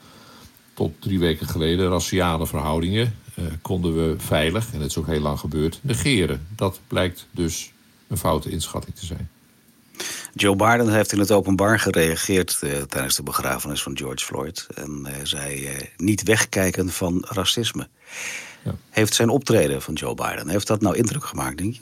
tot 0.74 0.92
drie 0.98 1.18
weken 1.18 1.46
geleden 1.46 1.88
raciale 1.88 2.46
verhoudingen 2.46 3.14
eh, 3.34 3.44
konden 3.62 3.94
we 3.94 4.14
veilig, 4.18 4.72
en 4.72 4.78
dat 4.78 4.88
is 4.88 4.96
ook 4.96 5.06
heel 5.06 5.20
lang 5.20 5.38
gebeurd, 5.38 5.78
negeren. 5.82 6.46
Dat 6.56 6.80
blijkt 6.86 7.26
dus 7.30 7.72
een 8.08 8.18
foute 8.18 8.50
inschatting 8.50 8.96
te 8.96 9.06
zijn. 9.06 9.30
Joe 10.38 10.56
Biden 10.56 10.92
heeft 10.92 11.12
in 11.12 11.18
het 11.18 11.30
openbaar 11.30 11.80
gereageerd 11.80 12.60
uh, 12.64 12.82
tijdens 12.82 13.16
de 13.16 13.22
begrafenis 13.22 13.82
van 13.82 13.96
George 13.96 14.24
Floyd. 14.24 14.66
En 14.74 15.06
uh, 15.06 15.12
zei 15.22 15.62
uh, 15.62 15.70
niet 15.96 16.22
wegkijken 16.22 16.88
van 16.88 17.24
racisme. 17.28 17.88
Ja. 18.62 18.74
Heeft 18.90 19.14
zijn 19.14 19.28
optreden 19.28 19.82
van 19.82 19.94
Joe 19.94 20.14
Biden, 20.14 20.48
heeft 20.48 20.66
dat 20.66 20.80
nou 20.80 20.96
indruk 20.96 21.24
gemaakt, 21.24 21.58
denk 21.58 21.74
je? 21.74 21.80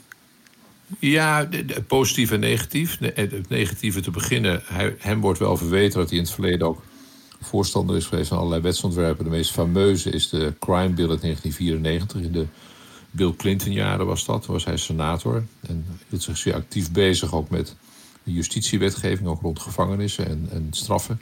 Ja, 0.99 1.49
positief 1.87 2.31
en 2.31 2.39
negatief. 2.39 2.97
Het 2.99 3.49
negatieve 3.49 4.01
te 4.01 4.11
beginnen, 4.11 4.61
hij, 4.65 4.95
hem 4.99 5.21
wordt 5.21 5.39
wel 5.39 5.57
verweten 5.57 5.99
dat 5.99 6.09
hij 6.09 6.17
in 6.17 6.23
het 6.23 6.33
verleden 6.33 6.67
ook 6.67 6.81
voorstander 7.41 7.95
is 7.95 8.05
geweest 8.05 8.27
van 8.27 8.37
allerlei 8.37 8.61
wetsontwerpen. 8.61 9.23
De 9.23 9.29
meest 9.29 9.51
fameuze 9.51 10.09
is 10.09 10.29
de 10.29 10.53
Crime 10.59 10.93
Bill 10.93 11.09
uit 11.09 11.21
1994. 11.21 12.21
In 12.21 12.31
de 12.31 12.45
Bill 13.11 13.33
Clinton-jaren 13.37 14.05
was 14.05 14.25
dat, 14.25 14.45
was 14.45 14.65
hij 14.65 14.77
senator. 14.77 15.43
En 15.67 15.85
hield 16.09 16.23
zich 16.23 16.37
zeer 16.37 16.53
actief 16.53 16.91
bezig 16.91 17.33
ook 17.33 17.49
met 17.49 17.75
de 18.25 18.33
justitiewetgeving, 18.33 19.27
ook 19.27 19.41
rond 19.41 19.59
gevangenissen 19.59 20.27
en, 20.27 20.47
en 20.51 20.67
straffen. 20.71 21.21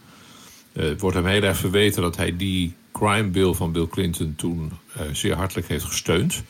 Uh, 0.74 0.84
het 0.84 1.02
wordt 1.02 1.16
hem 1.16 1.26
heel 1.26 1.42
erg 1.42 1.58
verweten 1.58 2.02
dat 2.02 2.16
hij 2.16 2.38
die 2.38 2.76
crime 2.92 3.30
bill 3.30 3.54
van 3.54 3.72
Bill 3.72 3.88
Clinton 3.88 4.34
toen 4.38 4.72
uh, 4.98 5.02
zeer 5.12 5.36
hartelijk 5.36 5.68
heeft 5.68 5.86
gesteund. 5.86 6.44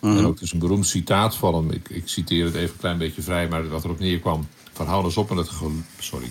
Mm. 0.00 0.18
En 0.18 0.24
ook 0.24 0.38
dus 0.38 0.52
een 0.52 0.58
beroemd 0.58 0.86
citaat 0.86 1.36
van 1.36 1.54
hem. 1.54 1.70
Ik, 1.70 1.88
ik, 1.88 2.08
citeer 2.08 2.44
het 2.44 2.54
even 2.54 2.72
een 2.72 2.80
klein 2.80 2.98
beetje 2.98 3.22
vrij, 3.22 3.48
maar 3.48 3.68
wat 3.68 3.84
erop 3.84 3.98
neerkwam. 3.98 4.48
Van 4.72 4.86
hou 4.86 5.04
eens 5.04 5.16
op 5.16 5.28
met 5.28 5.38
het 5.38 5.48
ge, 5.48 5.78
sorry, 5.98 6.30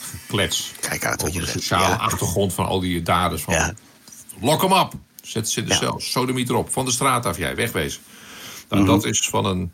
geklets. 0.00 0.72
Kijk 0.80 1.04
uit 1.04 1.22
wat 1.22 1.32
je 1.32 1.40
de 1.40 1.46
sociale 1.46 1.88
ja. 1.88 1.94
achtergrond 1.94 2.52
van 2.52 2.66
al 2.66 2.80
die 2.80 3.02
daders. 3.02 3.42
Van, 3.42 3.54
ja. 3.54 3.74
Lok 4.40 4.62
hem 4.62 4.72
op. 4.72 4.94
Zet 5.22 5.48
ze 5.48 5.60
in 5.60 5.66
de 5.66 5.72
ja. 5.72 5.78
cel. 5.78 6.00
Sodemiet 6.00 6.48
erop. 6.48 6.70
Van 6.72 6.84
de 6.84 6.90
straat 6.90 7.26
af 7.26 7.38
jij. 7.38 7.56
Wegwezen. 7.56 8.00
Nou, 8.68 8.82
mm 8.82 8.88
-hmm. 8.88 8.96
dat 8.96 9.10
is 9.10 9.28
van 9.28 9.44
een 9.44 9.72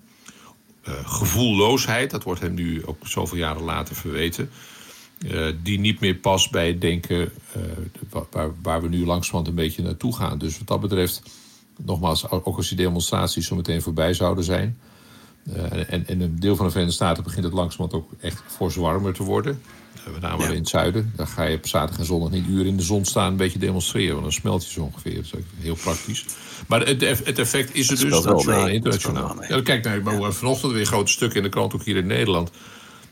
gevoelloosheid, 1.04 2.10
dat 2.10 2.22
wordt 2.22 2.40
hem 2.40 2.54
nu 2.54 2.86
ook 2.86 3.06
zoveel 3.06 3.38
jaren 3.38 3.62
later 3.62 3.94
verweten, 3.94 4.50
uh, 5.26 5.46
die 5.62 5.78
niet 5.78 6.00
meer 6.00 6.14
past 6.14 6.50
bij 6.50 6.66
het 6.66 6.80
denken 6.80 7.18
uh, 7.18 7.62
waar, 8.30 8.50
waar, 8.62 8.82
we 8.82 8.88
nu 8.88 9.06
langzamerhand 9.06 9.46
een 9.46 9.64
beetje 9.64 9.82
naartoe 9.82 10.16
gaan. 10.16 10.38
Dus 10.38 10.58
wat 10.58 10.66
dat 10.66 10.80
betreft, 10.80 11.22
nogmaals, 11.76 12.30
ook 12.30 12.56
als 12.56 12.68
die 12.68 12.76
demonstraties 12.76 13.46
zo 13.46 13.56
meteen 13.56 13.82
voorbij 13.82 14.14
zouden 14.14 14.44
zijn. 14.44 14.78
en, 15.52 16.06
en 16.06 16.20
een 16.20 16.40
deel 16.40 16.56
van 16.56 16.64
de 16.64 16.70
Verenigde 16.70 16.96
Staten 16.96 17.22
begint 17.22 17.44
het 17.44 17.52
langzamerhand 17.52 18.04
ook 18.04 18.10
echt 18.20 18.42
fors 18.46 18.76
warmer 18.76 19.12
te 19.12 19.22
worden. 19.22 19.62
Met 20.10 20.20
name 20.20 20.42
ja. 20.42 20.48
in 20.48 20.54
het 20.54 20.68
zuiden. 20.68 21.12
Dan 21.16 21.26
ga 21.26 21.44
je 21.44 21.56
op 21.56 21.66
zaterdag 21.66 21.98
en 21.98 22.04
zondag 22.04 22.30
niet 22.30 22.46
uren 22.48 22.66
in 22.66 22.76
de 22.76 22.82
zon 22.82 23.04
staan 23.04 23.30
een 23.30 23.36
beetje 23.36 23.58
demonstreren. 23.58 24.10
Want 24.10 24.22
dan 24.22 24.32
smelt 24.32 24.64
je 24.64 24.70
zo 24.70 24.80
ongeveer. 24.80 25.14
Dat 25.14 25.24
is 25.24 25.32
heel 25.58 25.74
praktisch. 25.74 26.24
Maar 26.66 26.86
het, 26.86 27.00
het 27.00 27.38
effect 27.38 27.74
is 27.74 27.90
er 27.90 28.10
dus 28.10 28.24
nationaal 28.24 28.66
en 28.66 28.72
internationaal. 28.72 29.44
Ja, 29.48 29.62
kijk 29.62 29.84
naar 29.84 30.02
nou, 30.02 30.32
vanochtend 30.32 30.72
weer 30.72 30.86
grote 30.86 31.12
stukken 31.12 31.36
in 31.36 31.42
de 31.42 31.48
krant, 31.48 31.74
ook 31.74 31.84
hier 31.84 31.96
in 31.96 32.06
Nederland. 32.06 32.50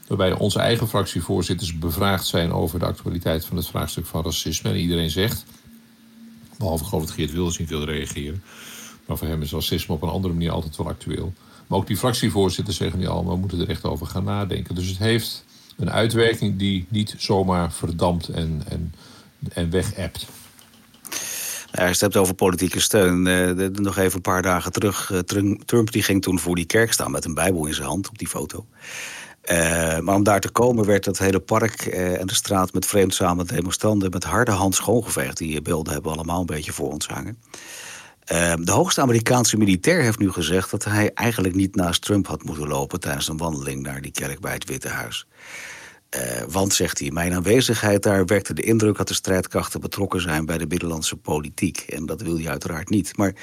Waarbij 0.06 0.32
onze 0.32 0.58
eigen 0.58 0.88
fractievoorzitters 0.88 1.78
bevraagd 1.78 2.26
zijn 2.26 2.52
over 2.52 2.78
de 2.78 2.84
actualiteit 2.84 3.44
van 3.44 3.56
het 3.56 3.66
vraagstuk 3.66 4.06
van 4.06 4.24
racisme. 4.24 4.70
En 4.70 4.76
iedereen 4.76 5.10
zegt, 5.10 5.44
behalve 6.58 6.84
geloof 6.84 7.02
ik 7.02 7.14
Geert 7.14 7.32
Wilders 7.32 7.58
niet 7.58 7.68
wil 7.68 7.84
reageren. 7.84 8.42
Maar 9.06 9.18
voor 9.18 9.28
hem 9.28 9.42
is 9.42 9.52
racisme 9.52 9.94
op 9.94 10.02
een 10.02 10.08
andere 10.08 10.34
manier 10.34 10.50
altijd 10.50 10.76
wel 10.76 10.88
actueel. 10.88 11.32
Maar 11.66 11.78
ook 11.78 11.86
die 11.86 11.96
fractievoorzitters 11.96 12.76
zeggen 12.76 12.98
nu 12.98 13.06
allemaal, 13.06 13.34
we 13.34 13.40
moeten 13.40 13.60
er 13.60 13.68
echt 13.68 13.84
over 13.84 14.06
gaan 14.06 14.24
nadenken. 14.24 14.74
Dus 14.74 14.86
het 14.86 14.98
heeft 14.98 15.44
een 15.80 15.90
uitwerking 15.90 16.58
die 16.58 16.86
niet 16.88 17.14
zomaar 17.18 17.72
verdampt 17.72 18.28
en, 18.28 18.62
en, 18.68 18.94
en 19.52 19.70
weg-appt. 19.70 20.26
Nou, 21.72 21.88
als 21.88 21.98
je 21.98 22.04
het 22.04 22.14
hebt 22.14 22.16
over 22.16 22.34
politieke 22.34 22.80
steun. 22.80 23.26
Uh, 23.26 23.68
nog 23.68 23.96
even 23.96 24.14
een 24.14 24.20
paar 24.20 24.42
dagen 24.42 24.72
terug. 24.72 25.10
Uh, 25.10 25.18
Trump 25.64 25.92
die 25.92 26.02
ging 26.02 26.22
toen 26.22 26.38
voor 26.38 26.54
die 26.54 26.64
kerk 26.64 26.92
staan 26.92 27.10
met 27.10 27.24
een 27.24 27.34
bijbel 27.34 27.66
in 27.66 27.74
zijn 27.74 27.88
hand 27.88 28.08
op 28.08 28.18
die 28.18 28.28
foto. 28.28 28.66
Uh, 29.50 29.98
maar 29.98 30.14
om 30.14 30.22
daar 30.22 30.40
te 30.40 30.50
komen 30.50 30.86
werd 30.86 31.04
het 31.04 31.18
hele 31.18 31.40
park 31.40 31.86
en 31.86 32.26
de 32.26 32.34
straat 32.34 32.72
met 32.72 32.86
vreedzame 32.86 33.44
demonstranten 33.44 34.10
met 34.10 34.24
harde 34.24 34.50
hand 34.50 34.74
schoongeveegd. 34.74 35.36
Die 35.36 35.62
beelden 35.62 35.92
hebben 35.92 36.12
allemaal 36.12 36.40
een 36.40 36.46
beetje 36.46 36.72
voor 36.72 36.92
ons 36.92 37.06
hangen. 37.06 37.38
De 38.60 38.72
hoogste 38.72 39.00
Amerikaanse 39.00 39.56
militair 39.56 40.02
heeft 40.02 40.18
nu 40.18 40.32
gezegd 40.32 40.70
dat 40.70 40.84
hij 40.84 41.10
eigenlijk 41.14 41.54
niet 41.54 41.74
naast 41.74 42.02
Trump 42.02 42.26
had 42.26 42.42
moeten 42.42 42.68
lopen 42.68 43.00
tijdens 43.00 43.28
een 43.28 43.36
wandeling 43.36 43.82
naar 43.82 44.00
die 44.00 44.12
kerk 44.12 44.40
bij 44.40 44.52
het 44.52 44.64
Witte 44.64 44.88
Huis. 44.88 45.26
Uh, 46.16 46.42
want, 46.48 46.74
zegt 46.74 46.98
hij, 46.98 47.10
mijn 47.10 47.34
aanwezigheid 47.34 48.02
daar 48.02 48.26
wekte 48.26 48.54
de 48.54 48.62
indruk 48.62 48.96
dat 48.96 49.08
de 49.08 49.14
strijdkrachten 49.14 49.80
betrokken 49.80 50.20
zijn 50.20 50.46
bij 50.46 50.58
de 50.58 50.66
binnenlandse 50.66 51.16
politiek. 51.16 51.78
En 51.78 52.06
dat 52.06 52.20
wil 52.20 52.36
je 52.36 52.48
uiteraard 52.48 52.88
niet. 52.88 53.16
Maar 53.16 53.34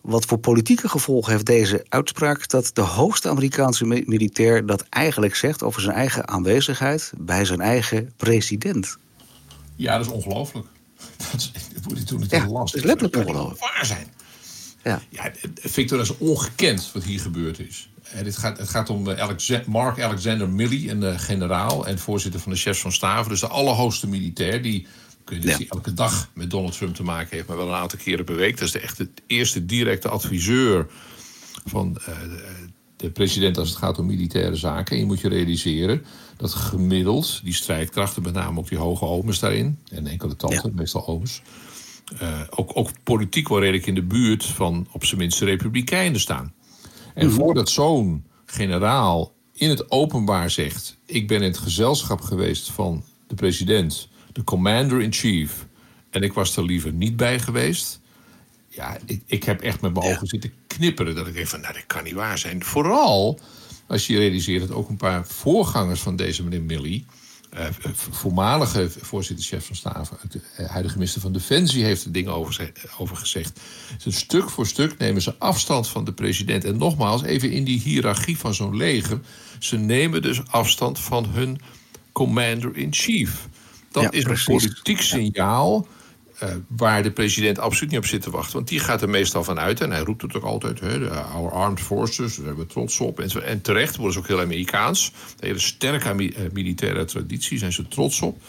wat 0.00 0.24
voor 0.24 0.38
politieke 0.38 0.88
gevolgen 0.88 1.32
heeft 1.32 1.46
deze 1.46 1.86
uitspraak 1.88 2.48
dat 2.48 2.70
de 2.72 2.80
hoogste 2.80 3.28
Amerikaanse 3.28 3.84
militair 3.84 4.66
dat 4.66 4.82
eigenlijk 4.88 5.34
zegt 5.34 5.62
over 5.62 5.80
zijn 5.80 5.96
eigen 5.96 6.28
aanwezigheid 6.28 7.12
bij 7.18 7.44
zijn 7.44 7.60
eigen 7.60 8.12
president? 8.16 8.96
Ja, 9.76 9.96
dat 9.96 10.06
is 10.06 10.12
ongelooflijk. 10.12 10.66
Dat, 11.32 11.40
is, 11.40 11.52
wordt 11.82 11.98
hij 11.98 12.06
toen 12.06 12.20
natuurlijk 12.20 12.50
ja, 12.50 12.58
lastig. 12.58 12.82
Dat 12.82 12.90
is 12.90 13.00
letterlijk 13.00 13.28
ongelooflijk. 13.28 13.60
Waar 13.60 13.86
zijn. 13.86 14.06
Ja. 14.86 15.02
ja, 15.08 15.32
Victor, 15.54 15.98
dat 15.98 16.06
is 16.06 16.18
ongekend 16.18 16.90
wat 16.92 17.04
hier 17.04 17.20
gebeurd 17.20 17.58
is. 17.58 17.88
Het 18.02 18.36
gaat, 18.36 18.58
het 18.58 18.68
gaat 18.68 18.90
om 18.90 19.08
eh, 19.08 19.66
Mark 19.66 20.00
Alexander 20.00 20.48
Milley, 20.48 20.90
een 20.90 21.02
uh, 21.02 21.18
generaal 21.18 21.86
en 21.86 21.98
voorzitter 21.98 22.40
van 22.40 22.52
de 22.52 22.58
chefs 22.58 22.80
van 22.80 22.92
staven. 22.92 23.30
Dus 23.30 23.40
de 23.40 23.46
allerhoogste 23.46 24.08
militair 24.08 24.62
die, 24.62 24.86
kun 25.24 25.40
je 25.40 25.48
ja. 25.48 25.58
elke 25.68 25.94
dag 25.94 26.30
met 26.34 26.50
Donald 26.50 26.76
Trump 26.76 26.94
te 26.94 27.02
maken 27.02 27.36
heeft, 27.36 27.48
maar 27.48 27.56
wel 27.56 27.68
een 27.68 27.74
aantal 27.74 27.98
keren 27.98 28.24
per 28.24 28.36
week. 28.36 28.58
Dat 28.58 28.66
is 28.66 28.72
de, 28.72 28.80
echt 28.80 28.96
de 28.96 29.08
eerste 29.26 29.66
directe 29.66 30.08
adviseur 30.08 30.86
van 31.64 31.98
uh, 32.08 32.14
de 32.96 33.10
president 33.10 33.58
als 33.58 33.68
het 33.68 33.78
gaat 33.78 33.98
om 33.98 34.06
militaire 34.06 34.56
zaken. 34.56 34.94
En 34.94 34.98
je 35.00 35.06
moet 35.06 35.20
je 35.20 35.28
realiseren 35.28 36.04
dat 36.36 36.54
gemiddeld 36.54 37.40
die 37.44 37.54
strijdkrachten, 37.54 38.22
met 38.22 38.34
name 38.34 38.58
ook 38.58 38.68
die 38.68 38.78
hoge 38.78 39.04
omens 39.04 39.38
daarin, 39.38 39.78
en 39.90 40.06
enkele 40.06 40.36
tanten, 40.36 40.74
meestal 40.74 41.06
omens, 41.06 41.42
uh, 42.22 42.40
ook, 42.50 42.70
ook 42.74 42.90
politiek 43.02 43.48
wel 43.48 43.60
redelijk 43.60 43.86
in 43.86 43.94
de 43.94 44.02
buurt 44.02 44.44
van 44.44 44.88
op 44.92 45.04
zijn 45.04 45.20
minst 45.20 45.38
de 45.38 45.44
Republikeinen 45.44 46.20
staan. 46.20 46.54
En 47.14 47.26
mhm. 47.26 47.36
voordat 47.36 47.68
zo'n 47.68 48.24
generaal 48.46 49.32
in 49.52 49.68
het 49.68 49.90
openbaar 49.90 50.50
zegt: 50.50 50.96
Ik 51.04 51.28
ben 51.28 51.36
in 51.36 51.48
het 51.48 51.58
gezelschap 51.58 52.20
geweest 52.20 52.70
van 52.70 53.04
de 53.26 53.34
president, 53.34 54.08
de 54.32 54.44
commander-in-chief, 54.44 55.66
en 56.10 56.22
ik 56.22 56.32
was 56.32 56.56
er 56.56 56.64
liever 56.64 56.92
niet 56.92 57.16
bij 57.16 57.40
geweest. 57.40 58.00
Ja, 58.68 58.98
ik, 59.04 59.22
ik 59.26 59.44
heb 59.44 59.60
echt 59.60 59.80
met 59.80 59.94
mijn 59.94 60.06
ogen 60.06 60.26
zitten 60.26 60.52
knipperen. 60.66 61.14
Dat 61.14 61.26
ik 61.26 61.34
denk 61.34 61.46
van, 61.46 61.60
nou, 61.60 61.72
dat 61.72 61.86
kan 61.86 62.04
niet 62.04 62.12
waar 62.14 62.38
zijn. 62.38 62.64
Vooral 62.64 63.40
als 63.86 64.06
je 64.06 64.18
realiseert 64.18 64.68
dat 64.68 64.76
ook 64.76 64.88
een 64.88 64.96
paar 64.96 65.26
voorgangers 65.26 66.00
van 66.00 66.16
deze 66.16 66.42
meneer 66.42 66.62
Milley 66.62 67.04
voormalige 68.10 68.90
voorzitter-chef 69.00 69.66
van 69.66 69.76
staven, 69.76 70.16
de 70.28 70.40
eh, 70.56 70.68
huidige 70.68 70.96
minister 70.96 71.20
van 71.20 71.32
Defensie, 71.32 71.84
heeft 71.84 72.04
er 72.04 72.12
dingen 72.12 72.32
over, 72.32 72.72
over 72.98 73.16
gezegd. 73.16 73.60
Dus 74.04 74.18
stuk 74.18 74.50
voor 74.50 74.66
stuk 74.66 74.98
nemen 74.98 75.22
ze 75.22 75.34
afstand 75.38 75.88
van 75.88 76.04
de 76.04 76.12
president. 76.12 76.64
En 76.64 76.76
nogmaals, 76.76 77.22
even 77.22 77.50
in 77.50 77.64
die 77.64 77.80
hiërarchie 77.80 78.38
van 78.38 78.54
zo'n 78.54 78.76
leger. 78.76 79.20
Ze 79.58 79.76
nemen 79.76 80.22
dus 80.22 80.40
afstand 80.46 80.98
van 80.98 81.26
hun 81.26 81.60
commander-in-chief. 82.12 83.48
Dat 83.90 84.14
is 84.14 84.24
een 84.24 84.44
politiek 84.44 85.00
signaal 85.00 85.86
uh, 86.42 86.48
waar 86.68 87.02
de 87.02 87.10
president 87.10 87.58
absoluut 87.58 87.90
niet 87.90 88.00
op 88.00 88.06
zit 88.06 88.22
te 88.22 88.30
wachten. 88.30 88.52
Want 88.52 88.68
die 88.68 88.80
gaat 88.80 89.02
er 89.02 89.08
meestal 89.08 89.44
van 89.44 89.58
uit. 89.58 89.80
En 89.80 89.90
hij 89.90 90.00
roept 90.00 90.22
het 90.22 90.36
ook 90.36 90.44
altijd. 90.44 90.80
Hè, 90.80 91.10
our 91.10 91.50
armed 91.50 91.80
forces, 91.80 92.36
daar 92.36 92.46
hebben 92.46 92.66
we 92.66 92.72
trots 92.72 93.00
op. 93.00 93.20
En, 93.20 93.44
en 93.44 93.60
terecht 93.60 93.96
worden 93.96 94.12
ze 94.12 94.18
ook 94.18 94.26
heel 94.26 94.40
Amerikaans. 94.40 95.12
Een 95.38 95.46
hele 95.46 95.58
sterke 95.58 96.08
eh, 96.08 96.52
militaire 96.52 97.04
traditie, 97.04 97.58
zijn 97.58 97.72
ze 97.72 97.88
trots 97.88 98.20
op. 98.22 98.42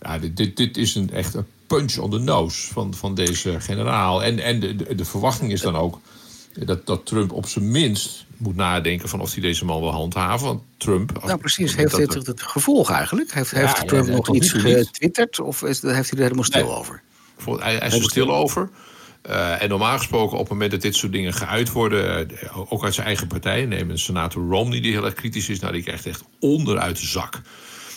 Ja, 0.00 0.18
dit, 0.18 0.56
dit, 0.56 0.76
is 0.76 0.94
een 0.94 1.10
echt 1.10 1.34
een 1.34 1.46
punch 1.66 1.98
on 1.98 2.10
the 2.10 2.18
nose 2.18 2.72
van, 2.72 2.94
van 2.94 3.14
deze 3.14 3.60
generaal. 3.60 4.22
En, 4.22 4.38
en 4.38 4.60
de, 4.60 4.94
de 4.94 5.04
verwachting 5.04 5.52
is 5.52 5.60
dan 5.60 5.76
ook 5.76 6.00
dat, 6.52 6.86
dat 6.86 7.06
Trump 7.06 7.32
op 7.32 7.46
zijn 7.46 7.70
minst 7.70 8.26
moet 8.36 8.56
nadenken 8.56 9.08
van 9.08 9.20
of 9.20 9.32
hij 9.32 9.42
deze 9.42 9.64
man 9.64 9.80
wil 9.80 9.92
handhaven. 9.92 10.46
Want 10.46 10.62
Trump. 10.76 11.24
Nou, 11.24 11.38
precies. 11.38 11.76
Heeft 11.76 11.96
dit 11.96 12.14
het, 12.14 12.26
het 12.26 12.42
gevolg 12.42 12.90
eigenlijk? 12.90 13.32
Heeft, 13.32 13.50
heeft 13.50 13.88
Trump 13.88 14.08
nog 14.08 14.34
iets 14.34 14.52
getwitterd 14.52 15.40
of 15.40 15.62
is, 15.62 15.82
heeft 15.82 16.10
hij 16.10 16.18
er 16.18 16.24
helemaal 16.24 16.44
stil 16.44 16.76
over? 16.76 17.02
Hij, 17.44 17.76
hij 17.76 17.86
is 17.86 17.94
er 17.94 18.02
stil 18.02 18.34
over. 18.34 18.70
Uh, 19.28 19.62
en 19.62 19.68
normaal 19.68 19.98
gesproken, 19.98 20.32
op 20.32 20.42
het 20.42 20.52
moment 20.52 20.70
dat 20.70 20.80
dit 20.80 20.94
soort 20.94 21.12
dingen 21.12 21.32
geuit 21.32 21.72
worden, 21.72 22.30
uh, 22.30 22.72
ook 22.72 22.84
uit 22.84 22.94
zijn 22.94 23.06
eigen 23.06 23.26
partij, 23.26 23.64
neem 23.64 23.90
een 23.90 23.98
senator 23.98 24.48
Romney 24.48 24.80
die 24.80 24.92
heel 24.92 25.04
erg 25.04 25.14
kritisch 25.14 25.48
is, 25.48 25.60
nou 25.60 25.72
die 25.72 25.82
krijgt 25.82 26.06
echt 26.06 26.24
onderuit 26.38 27.00
de 27.00 27.06
zak. 27.06 27.40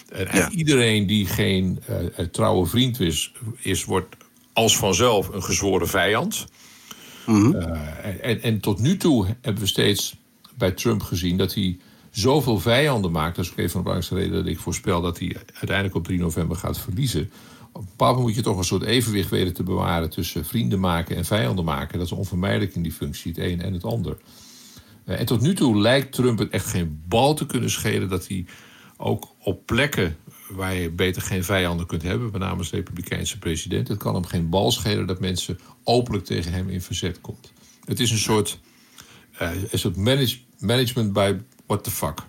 En 0.10 0.52
iedereen 0.52 1.08
die 1.08 1.26
geen 1.26 1.84
uh, 1.90 2.26
trouwe 2.26 2.66
vriend 2.66 3.00
is, 3.00 3.32
is, 3.60 3.86
wordt 3.86 4.16
als 4.54 4.78
vanzelf 4.78 5.28
een 5.28 5.44
gezworen 5.44 5.88
vijand. 5.88 6.46
Mm 7.26 7.56
en, 8.22 8.42
en, 8.42 8.60
tot 8.60 8.80
nu 8.80 8.98
toe 8.98 9.26
hebben 9.42 9.62
we 9.62 9.68
steeds 9.68 10.16
bij 10.58 10.72
Trump 10.72 11.02
gezien 11.02 11.38
dat 11.38 11.54
hij 11.54 11.78
zoveel 12.12 12.60
vijanden 12.60 13.12
maakt. 13.12 13.36
Dat 13.36 13.46
is 13.46 13.52
ook 13.52 13.58
een 13.58 13.70
van 13.70 13.82
de 13.82 13.86
belangrijkste 13.86 14.16
redenen 14.16 14.44
dat 14.44 14.54
ik 14.54 14.60
voorspel 14.60 15.02
dat 15.02 15.20
hij 15.20 15.36
uiteindelijk 15.54 15.96
op 15.96 16.04
3 16.04 16.20
november 16.20 16.58
gaat 16.58 16.80
verliezen. 16.80 17.32
Op 17.72 17.86
een 17.98 18.22
moet 18.22 18.36
je 18.36 18.42
toch 18.42 18.58
een 18.58 18.64
soort 18.64 18.84
evenwicht 18.84 19.30
weten 19.30 19.54
te 19.54 19.64
bewaren 19.64 20.10
tussen 20.10 20.46
vrienden 20.46 20.80
maken 20.80 21.16
en 21.16 21.26
vijanden 21.26 21.66
maken. 21.66 21.98
Dat 21.98 22.08
is 22.08 22.14
onvermijdelijk 22.14 22.76
in 22.76 22.84
die 22.84 22.92
functie, 22.92 23.32
het 23.32 23.40
een 23.40 23.62
en 23.62 23.74
het 23.74 23.84
ander. 23.84 24.18
Eh, 25.06 25.20
en 25.20 25.26
tot 25.26 25.42
nu 25.42 25.54
toe 25.54 25.78
lijkt 25.78 26.14
Trump 26.14 26.40
het 26.40 26.50
echt 26.50 26.66
geen 26.66 27.02
bal 27.08 27.34
te 27.34 27.46
kunnen 27.46 27.70
schelen 27.70 28.10
dat 28.10 28.28
hij 28.28 28.46
ook 28.98 29.28
op 29.40 29.66
plekken 29.66 30.18
waar 30.50 30.74
je 30.74 30.90
beter 30.90 31.22
geen 31.22 31.44
vijanden 31.44 31.86
kunt 31.86 32.02
hebben, 32.02 32.32
met 32.32 32.42
name 32.42 32.58
als 32.58 32.72
Republikeinse 32.72 33.40
president, 33.40 33.88
het 33.88 33.98
kan 33.98 34.14
hem 34.14 34.26
geen 34.26 34.50
bal 34.50 34.72
schelen 34.72 35.08
dat 35.08 35.20
mensen 35.20 35.60
openlijk 35.84 36.26
tegen 36.26 36.52
hem 36.52 36.70
in 36.70 36.82
verzet 36.82 37.22
komt. 37.22 37.52
Het 37.86 38.00
is 38.00 38.12
een 38.12 38.18
soort, 38.18 38.60
uh, 39.42 39.50
een 39.70 39.80
soort 39.80 39.96
manage, 39.96 40.38
management 40.60 41.14
by 41.14 41.36
what 41.66 41.84
the 41.84 41.92
fuck. 41.92 42.22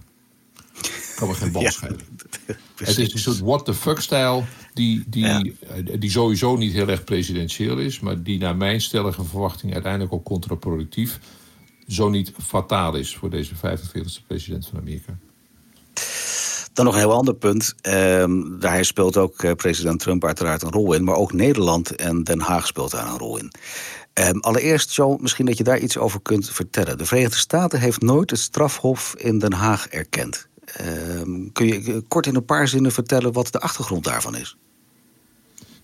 Kan 1.16 1.28
me 1.28 1.34
geen 1.34 1.52
bal 1.52 1.70
schelen. 1.72 2.00
het 2.76 2.98
is 2.98 3.12
een 3.12 3.18
soort 3.18 3.38
what 3.38 3.64
the 3.64 3.74
fuck-stijl 3.74 4.44
die, 4.74 5.04
die, 5.06 5.26
eh, 5.26 6.00
die 6.00 6.10
sowieso 6.10 6.56
niet 6.56 6.72
heel 6.72 6.88
erg 6.88 7.04
presidentieel 7.04 7.78
is, 7.78 8.00
maar 8.00 8.22
die 8.22 8.38
naar 8.38 8.56
mijn 8.56 8.80
stellige 8.80 9.24
verwachting 9.24 9.72
uiteindelijk 9.72 10.12
ook 10.12 10.24
contraproductief, 10.24 11.20
zo 11.88 12.08
niet 12.08 12.32
fataal 12.42 12.94
is 12.94 13.16
voor 13.16 13.30
deze 13.30 13.54
45e 13.54 14.26
president 14.26 14.66
van 14.66 14.78
Amerika. 14.78 15.18
Dan 16.74 16.84
nog 16.84 16.94
een 16.94 17.00
heel 17.00 17.12
ander 17.12 17.34
punt. 17.34 17.74
Ehm, 17.80 18.58
daar 18.58 18.84
speelt 18.84 19.16
ook 19.16 19.42
eh, 19.42 19.52
president 19.52 20.00
Trump 20.00 20.24
uiteraard 20.24 20.62
een 20.62 20.72
rol 20.72 20.92
in. 20.92 21.04
Maar 21.04 21.16
ook 21.16 21.32
Nederland 21.32 21.96
en 21.96 22.22
Den 22.22 22.40
Haag 22.40 22.66
speelt 22.66 22.90
daar 22.90 23.06
een 23.06 23.18
rol 23.18 23.38
in. 23.38 23.52
Um, 24.14 24.40
allereerst, 24.40 24.90
zo 24.90 25.16
misschien 25.16 25.46
dat 25.46 25.58
je 25.58 25.64
daar 25.64 25.78
iets 25.78 25.98
over 25.98 26.20
kunt 26.20 26.50
vertellen. 26.50 26.98
De 26.98 27.06
Verenigde 27.06 27.36
Staten 27.36 27.80
heeft 27.80 28.00
nooit 28.00 28.30
het 28.30 28.38
strafhof 28.38 29.14
in 29.18 29.38
Den 29.38 29.52
Haag 29.52 29.88
erkend. 29.88 30.48
Um, 31.16 31.52
kun 31.52 31.66
je 31.66 31.92
eh, 31.92 31.98
kort 32.08 32.26
in 32.26 32.34
een 32.34 32.44
paar 32.44 32.68
zinnen 32.68 32.92
vertellen 32.92 33.32
wat 33.32 33.52
de 33.52 33.60
achtergrond 33.60 34.04
daarvan 34.04 34.36
is? 34.36 34.56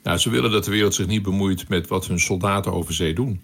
Nou, 0.02 0.18
ze 0.18 0.30
willen 0.30 0.50
dat 0.50 0.64
de 0.64 0.70
wereld 0.70 0.94
zich 0.94 1.06
niet 1.06 1.22
bemoeit 1.22 1.68
met 1.68 1.88
wat 1.88 2.06
hun 2.06 2.20
soldaten 2.20 2.72
over 2.72 2.94
zee 2.94 3.14
doen. 3.14 3.42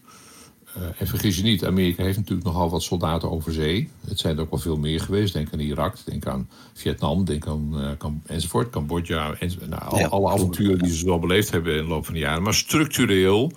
Uh, 0.79 0.83
en 0.99 1.07
vergis 1.07 1.37
je 1.37 1.43
niet, 1.43 1.65
Amerika 1.65 2.03
heeft 2.03 2.17
natuurlijk 2.17 2.47
nogal 2.47 2.71
wat 2.71 2.83
soldaten 2.83 3.31
over 3.31 3.53
zee. 3.53 3.89
Het 4.09 4.19
zijn 4.19 4.37
er 4.37 4.43
ook 4.43 4.51
wel 4.51 4.59
veel 4.59 4.77
meer 4.77 5.01
geweest. 5.01 5.33
Denk 5.33 5.53
aan 5.53 5.59
Irak, 5.59 5.97
denk 6.05 6.27
aan 6.27 6.49
Vietnam, 6.75 7.25
denk 7.25 7.47
aan 7.47 7.71
uh, 7.75 8.11
enzovoort, 8.27 8.71
Cambodja. 8.71 9.35
Nou, 9.69 10.05
alle 10.09 10.31
avonturen 10.31 10.79
die 10.79 10.95
ze 10.95 11.05
wel 11.05 11.19
beleefd 11.19 11.51
hebben 11.51 11.77
in 11.77 11.83
de 11.83 11.89
loop 11.89 12.05
van 12.05 12.15
de 12.15 12.21
jaren. 12.21 12.43
Maar 12.43 12.55
structureel 12.55 13.53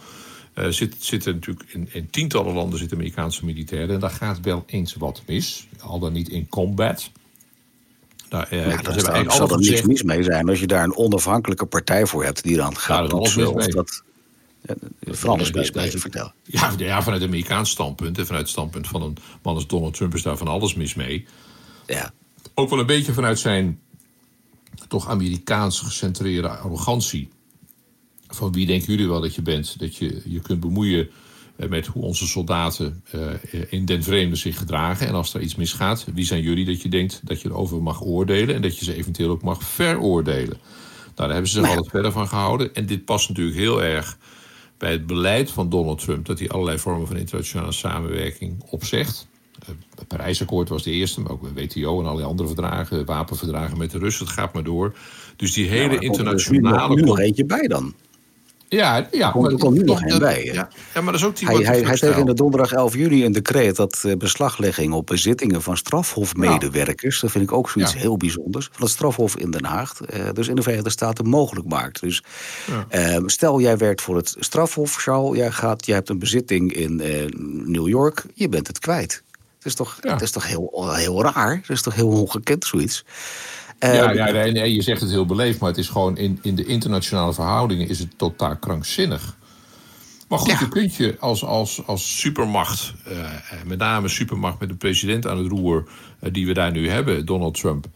uh, 0.55 0.67
zit, 0.67 0.95
zitten 0.99 1.33
natuurlijk 1.33 1.65
in, 1.73 1.89
in, 1.91 2.09
tientallen 2.09 2.53
landen 2.53 2.79
zitten 2.79 2.97
Amerikaanse 2.97 3.45
militairen. 3.45 3.95
En 3.95 3.99
daar 3.99 4.09
gaat 4.09 4.39
wel 4.41 4.63
eens 4.65 4.93
wat 4.93 5.21
mis. 5.27 5.67
Al 5.79 5.99
dan 5.99 6.13
niet 6.13 6.29
in 6.29 6.47
combat. 6.47 7.11
Nou, 8.29 8.45
daar 8.49 9.31
zal 9.31 9.49
er 9.49 9.59
niks 9.59 9.81
mis 9.81 10.03
mee 10.03 10.23
zijn 10.23 10.49
als 10.49 10.59
je 10.59 10.67
daar 10.67 10.83
een 10.83 10.97
onafhankelijke 10.97 11.65
partij 11.65 12.05
voor 12.05 12.23
hebt 12.23 12.43
die 12.43 12.55
dan 12.55 12.77
gaat 12.77 13.11
ja, 13.11 13.17
Of 13.17 13.67
dat, 13.67 14.03
van 15.01 15.29
alles 15.29 15.51
mis 15.51 15.71
mee 15.71 15.89
te 15.89 15.99
vertellen. 15.99 16.33
Ja, 16.43 16.73
ja, 16.77 17.01
vanuit 17.01 17.21
het 17.21 17.29
Amerikaans 17.29 17.69
standpunt 17.69 18.17
en 18.17 18.25
vanuit 18.25 18.43
het 18.43 18.51
standpunt 18.51 18.87
van 18.87 19.01
een 19.01 19.17
man 19.41 19.55
als 19.55 19.67
Donald 19.67 19.93
Trump 19.93 20.13
is 20.13 20.21
daar 20.21 20.37
van 20.37 20.47
alles 20.47 20.75
mis 20.75 20.93
mee. 20.93 21.25
Ja. 21.87 22.13
Ook 22.53 22.69
wel 22.69 22.79
een 22.79 22.85
beetje 22.85 23.13
vanuit 23.13 23.39
zijn 23.39 23.79
toch 24.87 25.07
Amerikaans 25.07 25.79
gecentreerde 25.79 26.49
arrogantie. 26.49 27.29
Van 28.27 28.51
wie 28.51 28.65
denken 28.65 28.91
jullie 28.91 29.07
wel 29.07 29.21
dat 29.21 29.35
je 29.35 29.41
bent? 29.41 29.79
Dat 29.79 29.95
je 29.95 30.21
je 30.25 30.39
kunt 30.39 30.59
bemoeien 30.59 31.09
met 31.69 31.87
hoe 31.87 32.03
onze 32.03 32.27
soldaten 32.27 33.03
in 33.69 33.85
den 33.85 34.03
vreemde 34.03 34.35
zich 34.35 34.57
gedragen. 34.57 35.07
En 35.07 35.13
als 35.13 35.33
er 35.33 35.41
iets 35.41 35.55
misgaat, 35.55 36.05
wie 36.13 36.25
zijn 36.25 36.41
jullie 36.41 36.65
dat 36.65 36.81
je 36.81 36.89
denkt 36.89 37.21
dat 37.23 37.41
je 37.41 37.49
erover 37.49 37.81
mag 37.81 38.03
oordelen 38.03 38.55
en 38.55 38.61
dat 38.61 38.77
je 38.77 38.85
ze 38.85 38.95
eventueel 38.95 39.29
ook 39.29 39.41
mag 39.41 39.63
veroordelen? 39.63 40.57
Nou, 41.05 41.13
daar 41.15 41.29
hebben 41.29 41.47
ze 41.49 41.59
zich 41.59 41.69
altijd 41.69 41.89
verder 41.89 42.11
van 42.11 42.27
gehouden. 42.27 42.75
En 42.75 42.85
dit 42.85 43.05
past 43.05 43.29
natuurlijk 43.29 43.57
heel 43.57 43.83
erg 43.83 44.17
bij 44.79 44.91
het 44.91 45.07
beleid 45.07 45.51
van 45.51 45.69
Donald 45.69 45.99
Trump 45.99 46.25
dat 46.25 46.39
hij 46.39 46.49
allerlei 46.49 46.79
vormen 46.79 47.07
van 47.07 47.17
internationale 47.17 47.71
samenwerking 47.71 48.63
opzegt. 48.69 49.27
Het 49.95 50.07
Parijsakkoord 50.07 50.69
was 50.69 50.83
de 50.83 50.91
eerste, 50.91 51.21
maar 51.21 51.31
ook 51.31 51.47
WTO 51.53 51.99
en 51.99 52.05
allerlei 52.05 52.27
andere 52.27 52.47
verdragen, 52.47 53.05
wapenverdragen 53.05 53.77
met 53.77 53.91
de 53.91 53.97
Russen, 53.97 54.25
het 54.25 54.33
gaat 54.33 54.53
maar 54.53 54.63
door. 54.63 54.95
Dus 55.35 55.53
die 55.53 55.67
hele 55.67 55.93
ja, 55.93 55.99
internationale. 55.99 56.95
Er 56.95 57.03
nog 57.03 57.19
eentje 57.19 57.45
bij 57.45 57.67
dan. 57.67 57.93
Ja, 58.69 59.07
ja 59.11 59.27
er 59.35 59.57
komt 59.57 59.75
nu 59.75 59.83
nog 59.83 60.01
een 60.01 60.19
bij. 60.19 60.45
Ja, 60.45 60.69
ja, 60.93 61.01
maar 61.01 61.11
dat 61.11 61.21
is 61.21 61.27
ook 61.27 61.35
die 61.35 61.47
hij, 61.47 61.63
hij, 61.63 61.81
hij 61.81 61.97
tekende 61.97 62.33
donderdag 62.33 62.71
11 62.71 62.95
juli 62.95 63.25
een 63.25 63.31
decreet 63.31 63.75
dat 63.75 64.03
uh, 64.05 64.15
beslaglegging 64.15 64.93
op 64.93 65.05
bezittingen 65.05 65.61
van 65.61 65.77
strafhofmedewerkers, 65.77 67.19
dat 67.19 67.31
vind 67.31 67.43
ik 67.43 67.51
ook 67.51 67.69
zoiets 67.69 67.95
heel 67.95 68.17
bijzonders, 68.17 68.69
van 68.71 68.81
het 68.81 68.91
strafhof 68.91 69.37
in 69.37 69.51
Den 69.51 69.65
Haag, 69.65 69.99
uh, 70.13 70.29
dus 70.33 70.47
in 70.47 70.55
de 70.55 70.61
Verenigde 70.61 70.89
Staten 70.89 71.27
mogelijk 71.27 71.67
maakt. 71.67 72.01
Dus 72.01 72.23
uh, 72.95 73.17
stel 73.25 73.59
jij 73.59 73.77
werkt 73.77 74.01
voor 74.01 74.15
het 74.15 74.35
strafhof, 74.39 74.95
Charles, 74.95 75.37
jij, 75.37 75.51
gaat, 75.51 75.85
jij 75.85 75.95
hebt 75.95 76.09
een 76.09 76.19
bezitting 76.19 76.73
in 76.73 76.95
New 77.65 77.87
York, 77.87 78.23
je 78.33 78.49
bent 78.49 78.67
het 78.67 78.79
kwijt. 78.79 79.23
Het 79.57 79.67
is 79.67 79.75
toch, 79.75 79.97
het 80.01 80.21
is 80.21 80.31
toch 80.31 80.47
heel, 80.47 80.93
heel 80.93 81.23
raar, 81.23 81.55
het 81.55 81.69
is 81.69 81.81
toch 81.81 81.95
heel 81.95 82.09
ongekend 82.09 82.65
zoiets. 82.65 83.05
Ja, 83.79 84.11
ja 84.11 84.31
nee, 84.31 84.51
nee, 84.51 84.73
je 84.73 84.81
zegt 84.81 85.01
het 85.01 85.09
heel 85.09 85.25
beleefd, 85.25 85.59
maar 85.59 85.69
het 85.69 85.77
is 85.77 85.89
gewoon 85.89 86.17
in, 86.17 86.39
in 86.41 86.55
de 86.55 86.65
internationale 86.65 87.33
verhoudingen 87.33 87.87
is 87.87 87.99
het 87.99 88.17
totaal 88.17 88.57
krankzinnig. 88.57 89.37
Maar 90.27 90.39
goed, 90.39 90.51
ja. 90.51 90.59
je 90.59 90.67
kunt 90.67 90.95
je 90.95 91.15
als, 91.19 91.43
als, 91.43 91.85
als 91.85 92.19
supermacht, 92.19 92.93
uh, 93.11 93.29
met 93.65 93.77
name 93.77 94.07
supermacht 94.07 94.59
met 94.59 94.69
de 94.69 94.75
president 94.75 95.27
aan 95.27 95.37
het 95.37 95.47
roer, 95.47 95.87
uh, 96.21 96.33
die 96.33 96.47
we 96.47 96.53
daar 96.53 96.71
nu 96.71 96.89
hebben, 96.89 97.25
Donald 97.25 97.59
Trump, 97.59 97.87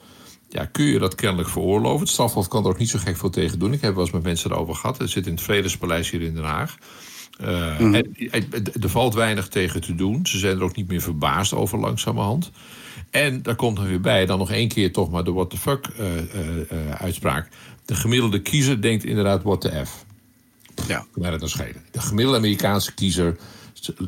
ja, 0.49 0.65
kun 0.65 0.85
je 0.85 0.99
dat 0.99 1.15
kennelijk 1.15 1.49
veroorloven. 1.49 1.99
Het 1.99 2.09
strafhof 2.09 2.47
kan 2.47 2.63
er 2.63 2.69
ook 2.69 2.77
niet 2.77 2.89
zo 2.89 2.99
gek 2.99 3.17
veel 3.17 3.29
tegen 3.29 3.59
doen. 3.59 3.73
Ik 3.73 3.81
heb 3.81 3.93
wel 3.93 4.03
eens 4.03 4.13
met 4.13 4.23
mensen 4.23 4.51
erover 4.51 4.75
gehad. 4.75 4.97
Het 4.97 5.09
zit 5.09 5.25
in 5.25 5.33
het 5.33 5.41
Vredespaleis 5.41 6.09
hier 6.09 6.21
in 6.21 6.33
Den 6.33 6.43
Haag. 6.43 6.77
Uh, 7.41 7.79
mm. 7.79 7.93
en, 7.93 8.13
er 8.81 8.89
valt 8.89 9.13
weinig 9.13 9.47
tegen 9.47 9.81
te 9.81 9.95
doen. 9.95 10.25
Ze 10.25 10.37
zijn 10.37 10.57
er 10.57 10.63
ook 10.63 10.75
niet 10.75 10.87
meer 10.87 11.01
verbaasd 11.01 11.53
over 11.53 11.79
langzamerhand. 11.79 12.51
En 13.13 13.41
daar 13.41 13.55
komt 13.55 13.77
er 13.77 13.87
weer 13.87 14.01
bij, 14.01 14.25
dan 14.25 14.37
nog 14.37 14.51
één 14.51 14.67
keer 14.67 14.91
toch 14.91 15.11
maar 15.11 15.23
de 15.23 15.31
what 15.31 15.49
the 15.49 15.57
fuck 15.57 15.87
uh, 15.99 16.15
uh, 16.15 16.91
uitspraak. 16.91 17.47
De 17.85 17.95
gemiddelde 17.95 18.41
kiezer 18.41 18.81
denkt 18.81 19.03
inderdaad 19.03 19.43
what 19.43 19.61
the 19.61 19.85
F. 19.85 20.05
Ja. 20.87 21.05
Kan 21.13 21.23
het 21.23 21.39
dan 21.39 21.49
schelen. 21.49 21.83
De 21.91 22.01
gemiddelde 22.01 22.37
Amerikaanse 22.37 22.93
kiezer 22.93 23.37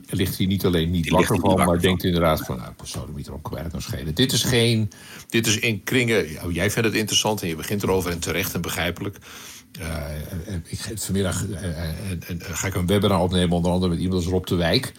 ligt 0.09 0.35
hier 0.35 0.47
niet 0.47 0.65
alleen 0.65 0.91
niet 0.91 1.09
wakker 1.09 1.39
van, 1.39 1.65
maar 1.65 1.79
denkt 1.79 2.03
inderdaad 2.03 2.45
van, 2.45 2.57
nou, 2.57 2.73
persoonlijk 2.73 3.27
erop 3.27 3.43
kwijt 3.43 3.71
dan 3.71 3.81
schelen. 3.81 4.15
Dit 4.15 4.31
is 4.31 4.43
geen, 4.43 4.91
dit 5.29 5.47
is 5.47 5.59
in 5.59 5.83
kringen, 5.83 6.31
ja, 6.31 6.41
jij 6.49 6.71
vindt 6.71 6.87
het 6.87 6.97
interessant 6.97 7.41
en 7.41 7.47
je 7.47 7.55
begint 7.55 7.83
erover 7.83 8.11
en 8.11 8.19
terecht 8.19 8.53
en 8.53 8.61
begrijpelijk. 8.61 9.17
Uh, 9.79 10.05
ik, 10.65 10.91
vanmiddag 10.95 11.45
uh, 11.45 11.59
ga 12.39 12.67
ik 12.67 12.75
een 12.75 12.87
webinar 12.87 13.21
opnemen, 13.21 13.55
onder 13.55 13.71
andere 13.71 13.91
met 13.91 14.01
iemand 14.01 14.23
als 14.23 14.31
Rob 14.31 14.45
de 14.45 14.55
Wijk. 14.55 14.93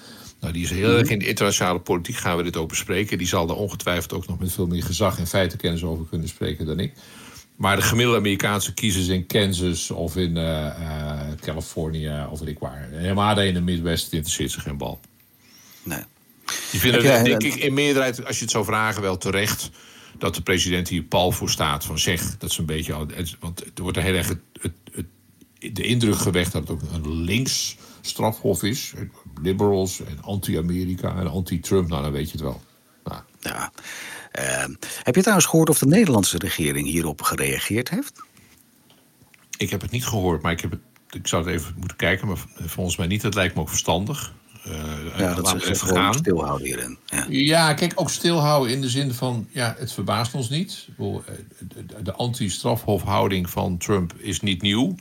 Nou, 0.47 0.59
die 0.59 0.67
is 0.67 0.73
heel 0.77 0.93
erg 0.93 1.03
mhm. 1.03 1.13
in 1.13 1.19
de 1.19 1.27
internationale 1.27 1.79
politiek, 1.79 2.17
gaan 2.17 2.37
we 2.37 2.43
dit 2.43 2.57
ook 2.57 2.69
bespreken. 2.69 3.19
Die 3.19 3.27
zal 3.27 3.47
daar 3.47 3.57
ongetwijfeld 3.57 4.13
ook 4.13 4.27
nog 4.27 4.39
met 4.39 4.53
veel 4.53 4.67
meer 4.67 4.83
gezag 4.83 5.19
en 5.19 5.27
feitenkennis 5.27 5.83
over 5.83 6.07
kunnen 6.07 6.29
spreken 6.29 6.67
dan 6.67 6.81
ik. 6.81 6.93
Maar 7.57 7.77
de 7.77 7.83
gemiddelde 7.83 8.19
Amerikaanse 8.19 8.75
kiezers 8.75 9.09
in 9.09 9.27
Kansas 9.27 9.91
of 9.91 10.17
in 10.17 10.37
uh, 10.37 10.43
uh, 10.43 11.21
Californië 11.41 12.27
of 12.31 12.39
weet 12.39 12.49
ik 12.49 12.59
waar. 12.59 12.89
Helemaal 12.91 13.41
in 13.41 13.55
de 13.55 13.61
Midwest 13.61 14.13
interesseert 14.13 14.51
zich 14.51 14.63
geen 14.63 14.77
bal. 14.77 15.01
Nee. 15.83 16.03
Die 16.71 16.81
vinden 16.81 17.15
het, 17.15 17.25
denk 17.25 17.43
ik, 17.43 17.55
in 17.55 17.75
meerderheid, 17.75 18.27
als 18.27 18.37
je 18.37 18.43
het 18.43 18.53
zou 18.53 18.65
vragen, 18.65 19.03
wel 19.03 19.19
terecht 19.19 19.71
dat 20.19 20.35
de 20.35 20.43
president 20.43 20.89
hier 20.89 21.03
pal 21.03 21.33
voor 21.33 21.51
staat. 21.51 21.85
Van 21.85 21.99
zeg, 21.99 22.37
dat 22.39 22.51
is 22.51 22.59
een 22.59 22.67
beetje. 22.67 23.07
Want 23.41 23.61
er 23.61 23.83
wordt 23.83 23.97
er 23.97 24.03
heel 24.03 24.15
erg 24.15 24.29
het, 24.29 24.41
het, 24.93 25.07
de 25.75 25.83
indruk 25.83 26.17
gewekt 26.17 26.53
dat 26.53 26.69
het 26.69 26.71
ook 26.71 26.81
een 26.93 27.23
links 27.23 27.77
strafhof 28.07 28.63
is. 28.63 28.93
Liberals 29.43 30.01
en 30.01 30.23
anti-Amerika 30.23 31.17
en 31.17 31.31
anti-Trump, 31.31 31.89
nou 31.89 32.03
dan 32.03 32.13
weet 32.13 32.31
je 32.31 32.33
het 32.33 32.41
wel. 32.41 32.63
Nou. 33.05 33.21
Ja. 33.41 33.73
Uh, 34.39 34.75
heb 35.03 35.15
je 35.15 35.21
trouwens 35.21 35.47
gehoord 35.47 35.69
of 35.69 35.79
de 35.79 35.87
Nederlandse 35.87 36.39
regering 36.39 36.87
hierop 36.87 37.23
gereageerd 37.23 37.89
heeft? 37.89 38.23
Ik 39.57 39.71
heb 39.71 39.81
het 39.81 39.91
niet 39.91 40.07
gehoord, 40.07 40.43
maar 40.43 40.53
ik, 40.53 40.61
heb 40.61 40.71
het, 40.71 40.81
ik 41.11 41.27
zou 41.27 41.45
het 41.45 41.55
even 41.55 41.75
moeten 41.79 41.97
kijken. 41.97 42.29
Maar 42.29 42.45
volgens 42.57 42.97
mij 42.97 43.07
niet. 43.07 43.23
Dat 43.23 43.35
lijkt 43.35 43.55
me 43.55 43.61
ook 43.61 43.69
verstandig. 43.69 44.35
Uh, 44.67 45.19
ja, 45.19 45.35
dat 45.35 45.55
is 45.55 45.69
even 45.69 45.89
gaan. 45.89 46.15
stilhouden 46.15 46.67
hierin. 46.67 46.99
Ja. 47.07 47.27
ja. 47.29 47.75
kijk, 47.75 47.93
ook 47.95 48.11
stilhouden 48.11 48.73
in 48.73 48.81
de 48.81 48.89
zin 48.89 49.13
van... 49.13 49.49
ja, 49.51 49.75
het 49.79 49.93
verbaast 49.93 50.35
ons 50.35 50.49
niet. 50.49 50.89
Eh, 50.99 51.07
de, 51.59 52.03
de 52.03 52.13
anti-strafhofhouding 52.13 53.51
van 53.51 53.79
Trump 53.79 54.15
is 54.19 54.41
niet 54.41 54.63
nieuw 54.63 54.95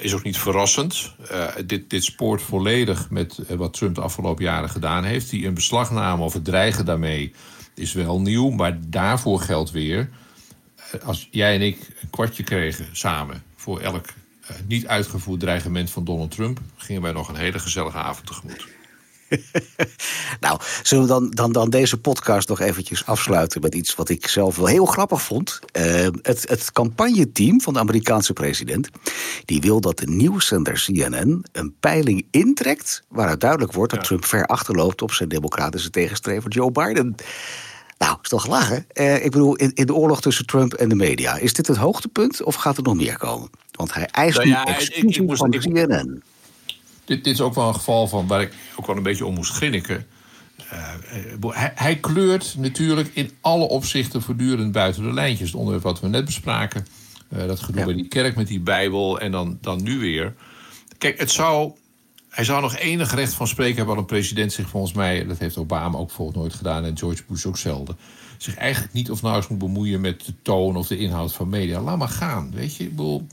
is 0.00 0.14
ook 0.14 0.22
niet 0.22 0.38
verrassend. 0.38 1.14
Uh, 1.32 1.46
dit, 1.66 1.90
dit 1.90 2.04
spoort 2.04 2.42
volledig 2.42 3.10
met 3.10 3.38
uh, 3.38 3.56
wat 3.56 3.72
Trump 3.72 3.94
de 3.94 4.00
afgelopen 4.00 4.44
jaren 4.44 4.70
gedaan 4.70 5.04
heeft. 5.04 5.30
Die 5.30 5.46
een 5.46 5.54
beslagname 5.54 6.22
of 6.22 6.32
het 6.32 6.44
dreigen 6.44 6.84
daarmee 6.84 7.32
is 7.74 7.92
wel 7.92 8.20
nieuw. 8.20 8.50
Maar 8.50 8.78
daarvoor 8.86 9.40
geldt 9.40 9.70
weer... 9.70 10.10
Uh, 10.94 11.02
als 11.02 11.28
jij 11.30 11.54
en 11.54 11.62
ik 11.62 11.96
een 12.02 12.10
kwartje 12.10 12.42
kregen 12.42 12.86
samen... 12.92 13.42
voor 13.56 13.80
elk 13.80 14.06
niet 14.66 14.86
uitgevoerd 14.86 15.40
dreigement 15.40 15.90
van 15.90 16.04
Donald 16.04 16.30
Trump... 16.30 16.60
gingen 16.76 17.02
wij 17.02 17.12
nog 17.12 17.28
een 17.28 17.36
hele 17.36 17.58
gezellige 17.58 17.98
avond 17.98 18.26
tegemoet. 18.26 18.66
nou, 20.40 20.60
zullen 20.82 21.04
we 21.04 21.10
dan, 21.10 21.30
dan, 21.30 21.52
dan 21.52 21.70
deze 21.70 22.00
podcast 22.00 22.48
nog 22.48 22.60
eventjes 22.60 23.06
afsluiten 23.06 23.60
met 23.60 23.74
iets 23.74 23.94
wat 23.94 24.08
ik 24.08 24.26
zelf 24.26 24.56
wel 24.56 24.66
heel 24.66 24.84
grappig 24.84 25.22
vond. 25.22 25.58
Uh, 25.72 26.06
het, 26.22 26.48
het 26.48 26.72
campagneteam 26.72 27.60
van 27.60 27.72
de 27.72 27.78
Amerikaanse 27.78 28.32
president, 28.32 28.88
die 29.44 29.60
wil 29.60 29.80
dat 29.80 29.98
de 29.98 30.06
nieuwszender 30.06 30.74
CNN 30.74 31.44
een 31.52 31.74
peiling 31.80 32.26
intrekt 32.30 33.02
waaruit 33.08 33.40
duidelijk 33.40 33.72
wordt 33.72 33.94
dat 33.94 34.04
Trump 34.04 34.24
ver 34.24 34.46
achterloopt 34.46 35.02
op 35.02 35.12
zijn 35.12 35.28
democratische 35.28 35.90
tegenstrever 35.90 36.50
Joe 36.50 36.72
Biden. 36.72 37.14
Nou, 37.98 38.18
is 38.22 38.28
toch 38.28 38.46
lachen? 38.46 38.86
Uh, 38.94 39.24
ik 39.24 39.30
bedoel, 39.30 39.56
in, 39.56 39.70
in 39.74 39.86
de 39.86 39.94
oorlog 39.94 40.20
tussen 40.20 40.46
Trump 40.46 40.72
en 40.74 40.88
de 40.88 40.94
media, 40.94 41.36
is 41.36 41.52
dit 41.52 41.66
het 41.66 41.76
hoogtepunt 41.76 42.42
of 42.42 42.54
gaat 42.54 42.76
er 42.76 42.82
nog 42.82 42.94
meer 42.94 43.18
komen? 43.18 43.50
Want 43.70 43.94
hij 43.94 44.06
eist 44.06 44.36
nou 44.36 44.48
ja, 44.48 44.64
nu 44.64 44.72
excuses 44.72 45.38
van 45.38 45.50
CNN 45.50 46.22
dit, 47.10 47.24
dit 47.24 47.34
is 47.34 47.40
ook 47.40 47.54
wel 47.54 47.68
een 47.68 47.74
geval 47.74 48.08
van 48.08 48.26
waar 48.26 48.40
ik 48.40 48.52
ook 48.76 48.86
wel 48.86 48.96
een 48.96 49.02
beetje 49.02 49.26
om 49.26 49.34
moest 49.34 49.52
grinniken. 49.52 50.06
Uh, 50.72 51.54
hij, 51.54 51.72
hij, 51.74 51.96
kleurt 51.96 52.54
natuurlijk 52.58 53.10
in 53.14 53.30
alle 53.40 53.64
opzichten 53.64 54.22
voortdurend 54.22 54.72
buiten 54.72 55.02
de 55.02 55.12
lijntjes. 55.12 55.48
Het 55.48 55.56
onderwerp 55.56 55.84
wat 55.84 56.00
we 56.00 56.08
net 56.08 56.24
bespraken. 56.24 56.86
Uh, 57.32 57.46
dat 57.46 57.60
gedoe 57.60 57.84
bij 57.84 57.94
die 57.94 58.08
kerk 58.08 58.36
met 58.36 58.46
die 58.46 58.60
Bijbel 58.60 59.20
en 59.20 59.30
dan, 59.30 59.58
dan 59.60 59.82
nu 59.82 59.98
weer. 59.98 60.34
Kijk, 60.98 61.18
het 61.18 61.30
zou, 61.30 61.72
hij 62.28 62.44
zou 62.44 62.60
nog 62.60 62.76
enig 62.76 63.14
recht 63.14 63.34
van 63.34 63.46
spreken 63.46 63.76
hebben... 63.76 63.94
al 63.94 64.00
een 64.00 64.06
president 64.06 64.52
zich 64.52 64.68
volgens 64.68 64.92
mij... 64.92 65.26
dat 65.26 65.38
heeft 65.38 65.56
Obama 65.56 65.98
ook 65.98 66.10
volgens 66.10 66.38
nooit 66.38 66.54
gedaan 66.54 66.84
en 66.84 66.98
George 66.98 67.22
Bush 67.28 67.46
ook 67.46 67.58
zelden... 67.58 67.98
zich 68.36 68.54
eigenlijk 68.54 68.92
niet 68.92 69.10
of 69.10 69.22
nauwelijks 69.22 69.52
moet 69.52 69.72
bemoeien 69.72 70.00
met 70.00 70.24
de 70.24 70.34
toon 70.42 70.76
of 70.76 70.86
de 70.86 70.98
inhoud 70.98 71.32
van 71.32 71.48
media. 71.48 71.80
Laat 71.80 71.98
maar 71.98 72.08
gaan, 72.08 72.50
weet 72.54 72.76
je. 72.76 72.84
Ik 72.84 72.96
bedoel, 72.96 73.26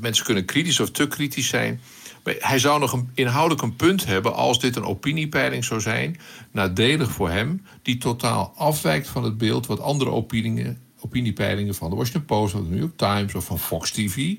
mensen 0.00 0.24
kunnen 0.24 0.44
kritisch 0.44 0.80
of 0.80 0.90
te 0.90 1.08
kritisch 1.08 1.48
zijn 1.48 1.80
hij 2.24 2.58
zou 2.58 2.80
nog 2.80 2.92
een, 2.92 3.10
inhoudelijk 3.14 3.62
een 3.62 3.76
punt 3.76 4.04
hebben 4.04 4.34
als 4.34 4.60
dit 4.60 4.76
een 4.76 4.84
opiniepeiling 4.84 5.64
zou 5.64 5.80
zijn, 5.80 6.20
nadelig 6.50 7.10
voor 7.10 7.30
hem, 7.30 7.62
die 7.82 7.98
totaal 7.98 8.52
afwijkt 8.56 9.08
van 9.08 9.24
het 9.24 9.38
beeld 9.38 9.66
wat 9.66 9.80
andere 9.80 10.10
opiningen, 10.10 10.78
opiniepeilingen 11.00 11.74
van 11.74 11.90
de 11.90 11.96
Washington 11.96 12.24
Post, 12.24 12.54
of 12.54 12.60
de 12.60 12.68
New 12.68 12.78
York 12.78 12.96
Times 12.96 13.34
of 13.34 13.44
van 13.44 13.58
Fox 13.58 13.90
TV, 13.90 14.34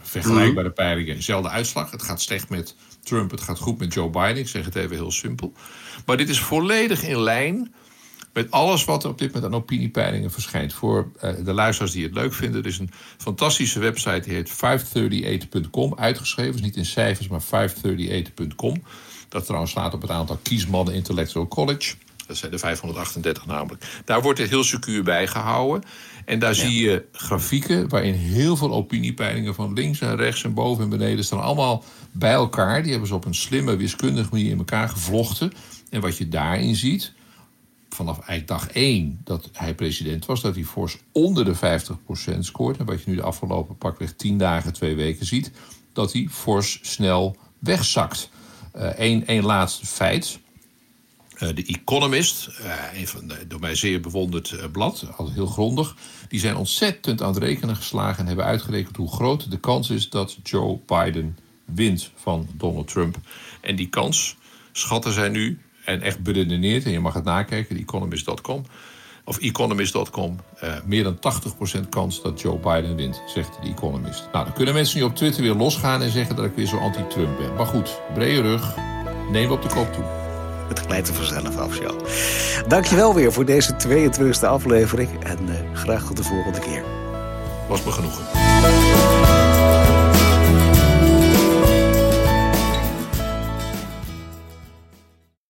vergelijkbare 0.00 0.66
mhm. 0.66 0.76
peilingen, 0.76 1.14
dezelfde 1.14 1.48
uitslag. 1.48 1.90
Het 1.90 2.02
gaat 2.02 2.22
slecht 2.22 2.48
met 2.48 2.74
Trump, 3.02 3.30
het 3.30 3.40
gaat 3.40 3.58
goed 3.58 3.78
met 3.78 3.94
Joe 3.94 4.10
Biden. 4.10 4.36
Ik 4.36 4.48
zeg 4.48 4.64
het 4.64 4.74
even 4.74 4.96
heel 4.96 5.10
simpel. 5.10 5.52
Maar 6.06 6.16
dit 6.16 6.28
is 6.28 6.40
volledig 6.40 7.02
in 7.02 7.20
lijn 7.20 7.74
met 8.36 8.50
alles 8.50 8.84
wat 8.84 9.04
er 9.04 9.10
op 9.10 9.18
dit 9.18 9.32
moment 9.32 9.52
aan 9.52 9.60
opiniepeilingen 9.60 10.30
verschijnt. 10.30 10.72
Voor 10.72 11.10
uh, 11.22 11.30
de 11.44 11.52
luisteraars 11.52 11.92
die 11.92 12.04
het 12.04 12.14
leuk 12.14 12.34
vinden, 12.34 12.60
er 12.60 12.66
is 12.66 12.78
een 12.78 12.90
fantastische 13.16 13.78
website 13.78 14.20
die 14.20 14.34
heet 14.34 14.50
538.com. 14.50 15.94
Uitgeschreven, 15.94 16.52
dus 16.52 16.60
niet 16.60 16.76
in 16.76 16.84
cijfers, 16.84 17.28
maar 17.28 17.42
538.com. 17.42 18.82
Dat 19.28 19.44
trouwens 19.44 19.72
slaat 19.72 19.94
op 19.94 20.02
het 20.02 20.10
aantal 20.10 20.38
kiesmannen 20.42 20.94
Intellectual 20.94 21.48
College. 21.48 21.94
Dat 22.26 22.36
zijn 22.36 22.50
de 22.50 22.58
538 22.58 23.46
namelijk. 23.46 23.84
Daar 24.04 24.22
wordt 24.22 24.38
het 24.38 24.48
heel 24.48 24.64
secuur 24.64 25.02
bijgehouden. 25.02 25.82
En 26.24 26.38
daar 26.38 26.54
zie 26.54 26.82
je 26.82 27.04
grafieken 27.12 27.88
waarin 27.88 28.14
heel 28.14 28.56
veel 28.56 28.72
opiniepeilingen 28.72 29.54
van 29.54 29.72
links 29.72 30.00
en 30.00 30.16
rechts 30.16 30.44
en 30.44 30.54
boven 30.54 30.84
en 30.84 30.90
beneden 30.90 31.24
staan 31.24 31.42
allemaal 31.42 31.84
bij 32.12 32.32
elkaar. 32.32 32.82
Die 32.82 32.90
hebben 32.90 33.08
ze 33.08 33.14
op 33.14 33.24
een 33.24 33.34
slimme, 33.34 33.76
wiskundige 33.76 34.28
manier 34.30 34.50
in 34.50 34.58
elkaar 34.58 34.88
gevlochten. 34.88 35.52
En 35.90 36.00
wat 36.00 36.16
je 36.16 36.28
daarin 36.28 36.74
ziet, 36.74 37.12
vanaf 37.96 38.18
eigenlijk 38.18 38.48
dag 38.48 38.70
1 38.70 39.20
dat 39.24 39.48
hij 39.52 39.74
president 39.74 40.26
was, 40.26 40.40
dat 40.40 40.54
hij 40.54 40.64
fors 40.64 40.96
onder 41.12 41.44
de 41.44 41.56
50% 42.34 42.38
scoort. 42.38 42.78
En 42.78 42.84
wat 42.84 43.02
je 43.02 43.10
nu 43.10 43.16
de 43.16 43.22
afgelopen 43.22 43.76
pakweg 43.76 44.12
10 44.12 44.38
dagen, 44.38 44.72
twee 44.72 44.94
weken 44.94 45.26
ziet, 45.26 45.50
dat 45.92 46.12
hij 46.12 46.28
fors 46.30 46.78
snel 46.82 47.36
wegzakt. 47.58 48.30
Eén 48.72 49.26
één 49.26 49.44
laatste 49.44 49.86
feit. 49.86 50.38
Uh, 51.38 51.48
de 51.54 51.64
Economist, 51.64 52.48
uh, 52.60 53.00
een 53.00 53.08
van 53.08 53.28
de, 53.28 53.46
door 53.46 53.60
mij 53.60 53.74
zeer 53.74 54.00
bewonderd 54.00 54.50
uh, 54.50 54.64
blad, 54.72 55.06
altijd 55.16 55.36
heel 55.36 55.46
grondig, 55.46 55.96
die 56.28 56.40
zijn 56.40 56.56
ontzettend 56.56 57.22
aan 57.22 57.34
het 57.34 57.42
rekenen 57.42 57.76
geslagen 57.76 58.18
en 58.18 58.26
hebben 58.26 58.44
uitgerekend 58.44 58.96
hoe 58.96 59.12
groot 59.12 59.50
de 59.50 59.60
kans 59.60 59.90
is 59.90 60.10
dat 60.10 60.38
Joe 60.42 60.78
Biden 60.86 61.38
wint 61.64 62.10
van 62.14 62.48
Donald 62.52 62.88
Trump. 62.88 63.16
En 63.60 63.76
die 63.76 63.88
kans 63.88 64.36
schatten 64.72 65.12
zij 65.12 65.28
nu, 65.28 65.60
en 65.86 66.02
echt 66.02 66.22
beredeneerd, 66.22 66.84
en 66.84 66.90
je 66.90 67.00
mag 67.00 67.14
het 67.14 67.24
nakijken, 67.24 67.76
economist.com 67.76 68.62
of 69.24 69.38
economist.com, 69.38 70.36
meer 70.84 71.02
dan 71.02 71.18
80% 71.76 71.88
kans 71.88 72.22
dat 72.22 72.40
Joe 72.40 72.58
Biden 72.58 72.96
wint, 72.96 73.22
zegt 73.26 73.58
de 73.62 73.68
Economist. 73.68 74.28
Nou, 74.32 74.44
dan 74.44 74.54
kunnen 74.54 74.74
mensen 74.74 74.98
nu 74.98 75.04
op 75.04 75.16
Twitter 75.16 75.42
weer 75.42 75.54
losgaan 75.54 76.02
en 76.02 76.10
zeggen 76.10 76.36
dat 76.36 76.44
ik 76.44 76.52
weer 76.54 76.66
zo 76.66 76.78
anti-Trump 76.78 77.38
ben. 77.38 77.54
Maar 77.54 77.66
goed, 77.66 78.00
brede 78.14 78.40
rug, 78.40 78.74
neem 79.30 79.50
op 79.50 79.62
de 79.62 79.68
koop 79.68 79.92
toe. 79.92 80.04
Het 80.68 80.78
glijdt 80.78 81.08
er 81.08 81.14
vanzelf 81.14 81.56
af, 81.56 81.78
Jan. 81.80 82.00
Dankjewel 82.68 83.14
weer 83.14 83.32
voor 83.32 83.44
deze 83.44 83.74
22e 83.88 84.46
aflevering. 84.46 85.22
En 85.24 85.38
uh, 85.48 85.54
graag 85.72 86.06
tot 86.06 86.16
de 86.16 86.24
volgende 86.24 86.58
keer. 86.58 86.84
Was 87.68 87.84
me 87.84 87.90
genoegen. 87.90 88.24